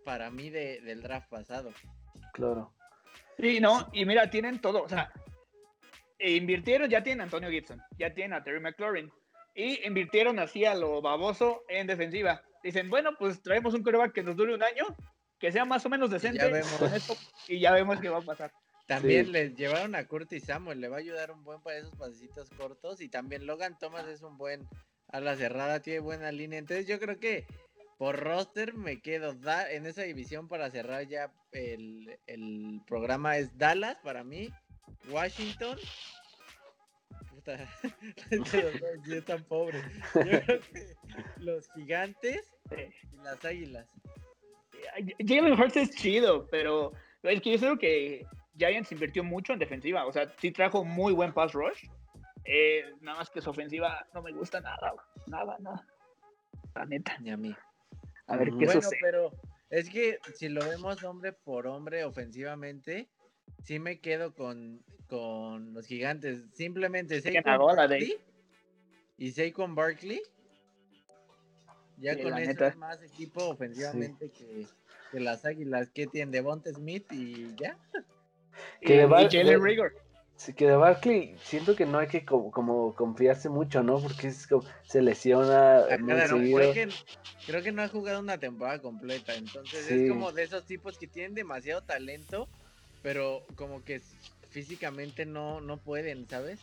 [0.04, 1.72] para mí de- del draft pasado.
[2.32, 2.72] Claro.
[3.38, 5.12] Sí, no, y mira, tienen todo, o sea,
[6.18, 9.10] e invirtieron, ya tienen a Antonio Gibson, ya tienen a Terry McLaurin,
[9.54, 12.42] y invirtieron así a lo baboso en defensiva.
[12.62, 14.84] Dicen, bueno, pues traemos un coreback que nos dure un año,
[15.38, 16.72] que sea más o menos decente, vemos.
[16.72, 17.14] con esto,
[17.48, 18.50] y ya vemos qué va a pasar.
[18.86, 19.32] También Sí.
[19.32, 23.00] les llevaron a Curtis Samuel, le va a ayudar un buen para esos pasecitos cortos.
[23.00, 24.68] Y también Logan Thomas es un buen
[25.08, 26.60] a la cerrada, tiene buena línea.
[26.60, 27.46] Entonces yo creo que
[27.98, 33.56] por roster me quedo da en esa división para cerrar ya el, el programa es
[33.56, 34.50] Dallas para mí,
[35.08, 35.78] Washington.
[37.30, 37.56] Puta,
[39.10, 39.80] es tan pobre.
[40.14, 40.96] Yo creo que
[41.38, 43.88] los gigantes y las águilas.
[45.18, 46.92] Jalen Hurts es chido, pero
[47.22, 48.26] es que yo creo que
[48.58, 50.06] Giants invirtió mucho en defensiva.
[50.06, 51.86] O sea, sí trajo muy buen pass rush.
[52.44, 54.94] Eh, nada más que su ofensiva no me gusta nada,
[55.26, 55.86] nada, nada.
[56.74, 57.18] La neta.
[57.18, 57.54] Ni a mí.
[58.26, 58.98] A ver qué bueno, sucede.
[59.00, 59.32] pero
[59.70, 63.08] es que si lo vemos hombre por hombre ofensivamente,
[63.64, 66.42] sí me quedo con, con los gigantes.
[66.52, 68.16] Simplemente Saquon Barkley
[69.18, 70.20] y Saquon Barkley.
[71.98, 72.68] Ya Sí, con eso neta.
[72.68, 74.66] es más equipo ofensivamente que,
[75.10, 77.78] que las águilas que tienen Devonta Smith y ya.
[78.82, 79.94] Y, Que Bar- y Jalen Rigor.
[80.36, 84.00] Sí, que de Barkley siento que no hay que co- como confiarse mucho, ¿no?
[84.02, 85.84] Porque es como, se lesiona
[86.26, 86.72] seguido.
[86.72, 86.88] creo, que,
[87.46, 89.94] creo que no ha jugado una temporada completa, entonces Sí.
[89.94, 92.48] es como de esos tipos que tienen demasiado talento,
[93.02, 94.00] pero como que
[94.50, 96.60] físicamente no, no pueden, ¿sabes?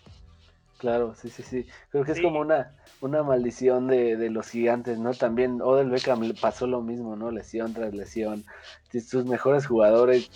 [0.78, 1.66] Claro, sí, sí, sí.
[1.90, 5.16] Creo que es como una, una maldición de, de los gigantes, ¿no?
[5.18, 7.32] También Odell Beckham pasó lo mismo, ¿no?
[7.32, 8.46] Lesión tras lesión.
[8.90, 10.34] Si tus mejores jugadores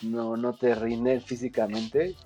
[0.00, 2.18] no, no te rinden físicamente,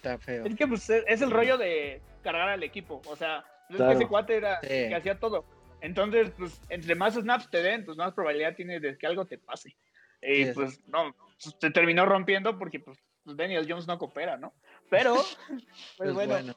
[0.00, 0.46] Está feo.
[0.46, 3.02] Es que pues, es es el rollo de cargar al equipo.
[3.06, 3.90] O sea, es Claro.
[3.92, 4.68] que ese cuate era Sí.
[4.68, 5.44] que hacía todo.
[5.82, 9.36] Entonces, pues, entre más snaps te den, pues más probabilidad tienes de que algo te
[9.36, 9.76] pase.
[10.22, 14.38] Y Sí, pues, no, pues, se terminó rompiendo porque, pues, pues, Daniel Jones no coopera,
[14.38, 14.54] ¿no?
[14.88, 15.14] Pero,
[15.48, 15.66] pues
[15.98, 16.54] Pues bueno, bueno,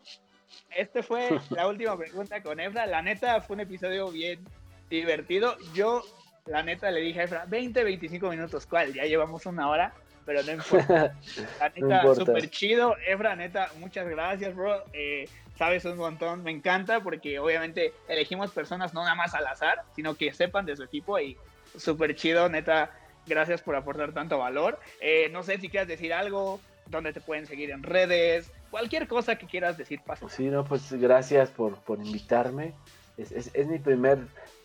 [0.75, 2.85] este fue la última pregunta con Efra.
[2.85, 4.45] La neta fue un episodio bien
[4.89, 5.57] divertido.
[5.73, 6.01] Yo,
[6.45, 8.93] la neta, le dije a Efra, 20, 25 minutos, ¿cuál?
[8.93, 9.93] Ya llevamos una hora,
[10.25, 11.15] pero no importa.
[11.59, 12.15] La No neta, importa.
[12.25, 12.95] súper chido.
[13.07, 14.83] Efra, neta, muchas gracias, bro.
[14.93, 19.83] Eh, sabes un montón, me encanta porque obviamente elegimos personas no nada más al azar,
[19.95, 21.37] sino que sepan de su equipo y
[21.77, 22.91] súper chido, neta.
[23.25, 24.79] Gracias por aportar tanto valor.
[24.99, 29.37] Eh, no sé si quieras decir algo, dónde te pueden seguir en redes, cualquier cosa
[29.37, 30.27] que quieras decir, pasa.
[30.29, 32.73] sí, no, pues gracias por, por invitarme.
[33.17, 34.17] Es, es, es mi primer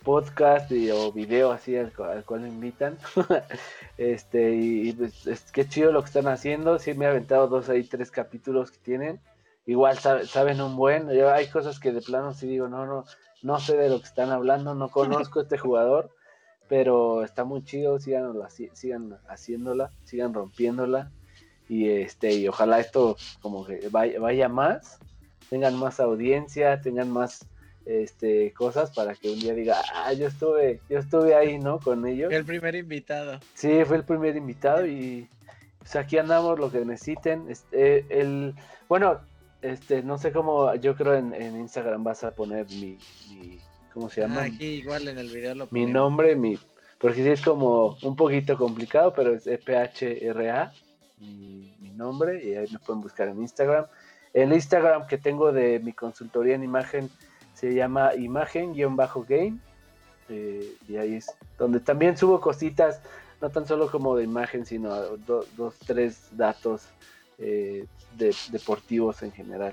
[0.04, 2.98] podcast o video así al, cu- al cual me invitan.
[3.98, 6.78] este, y, pues es, chido lo que están haciendo.
[6.78, 9.20] Sí, me he aventado dos ahí, tres capítulos que tienen.
[9.66, 11.08] Igual sabe- saben un buen.
[11.10, 13.04] Hay cosas que de plano sí digo, no, no,
[13.42, 16.10] no sé de lo que están hablando, no conozco este jugador,
[16.68, 18.32] pero está muy chido, sigan,
[18.72, 21.10] sigan haciéndola, sigan rompiéndola.
[21.68, 24.98] Y este, y ojalá esto como que vaya, vaya más,
[25.50, 27.46] tengan más audiencia, tengan más
[27.88, 31.80] este cosas para que un día diga, ah, yo estuve, yo estuve ahí, ¿no?
[31.80, 32.30] Con ellos.
[32.32, 33.40] el primer invitado.
[33.54, 35.26] Sí, fue el primer invitado y
[35.78, 37.46] pues aquí andamos lo que necesiten.
[37.48, 38.54] Este, el,
[38.88, 39.20] bueno,
[39.62, 42.98] este, no sé cómo, yo creo en, en Instagram vas a poner mi,
[43.30, 43.58] mi
[43.94, 44.42] ¿cómo se llama?
[44.42, 45.92] Ah, aquí igual en el video lo mi ponemos.
[45.92, 46.58] nombre, mi,
[46.98, 50.72] porque sí es como un poquito complicado, pero es EPHRA,
[51.18, 53.86] mi, mi nombre, y ahí me pueden buscar en Instagram.
[54.34, 57.10] El Instagram que tengo de mi consultoría en imagen
[57.58, 59.58] se llama imagen-game,
[60.28, 61.26] eh, y ahí es
[61.58, 63.00] donde también subo cositas,
[63.40, 66.86] no tan solo como de imagen, sino do- dos, tres datos
[67.38, 67.84] eh,
[68.16, 69.72] de- deportivos en general.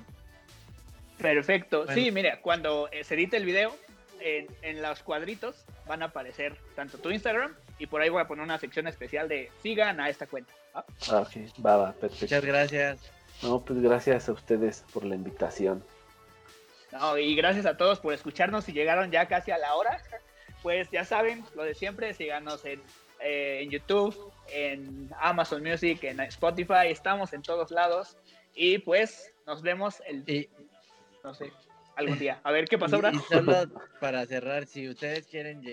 [1.20, 1.86] Perfecto.
[1.86, 1.94] Bueno.
[1.94, 3.76] Sí, mira, cuando eh, se edite el video,
[4.20, 8.28] en, en los cuadritos van a aparecer tanto tu Instagram y por ahí voy a
[8.28, 10.52] poner una sección especial de sigan a esta cuenta.
[10.76, 10.86] ¿va?
[11.12, 12.26] Ah, ok, va, va, perfecto.
[12.26, 13.12] Muchas gracias.
[13.44, 15.84] No, pues gracias a ustedes por la invitación.
[17.00, 20.02] No, y gracias a todos por escucharnos y llegaron ya casi a la hora.
[20.64, 22.82] Pues ya saben, lo de siempre, síganos en,
[23.20, 28.18] eh, en YouTube, en Amazon Music, en Spotify, estamos en todos lados.
[28.54, 30.50] Y pues nos vemos el, Y,
[31.22, 31.52] no sé,
[31.98, 32.40] algún día.
[32.44, 33.12] A ver qué pasó ahora.
[33.30, 33.70] solo
[34.00, 35.64] para cerrar, si ustedes quieren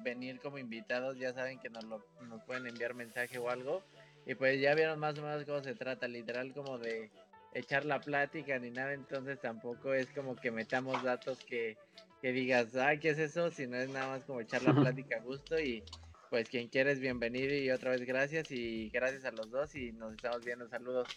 [0.00, 3.82] venir como invitados, ya saben que nos, lo, nos pueden enviar mensaje o algo.
[4.26, 7.10] Y pues ya vieron más o menos cómo se trata, literal como de
[7.52, 11.76] echar la plática ni nada, entonces tampoco es como que metamos datos que,
[12.20, 13.50] que digas, ah, ¿qué es eso?
[13.50, 15.82] Sino es nada más como echar la plática a gusto y
[16.30, 19.92] pues quien quiera es bienvenido y otra vez gracias y gracias a los dos y
[19.92, 21.08] nos estamos viendo, saludos.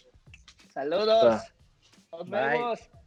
[0.72, 1.42] Saludos.
[2.12, 2.40] Nos Bye.
[2.40, 3.01] vemos.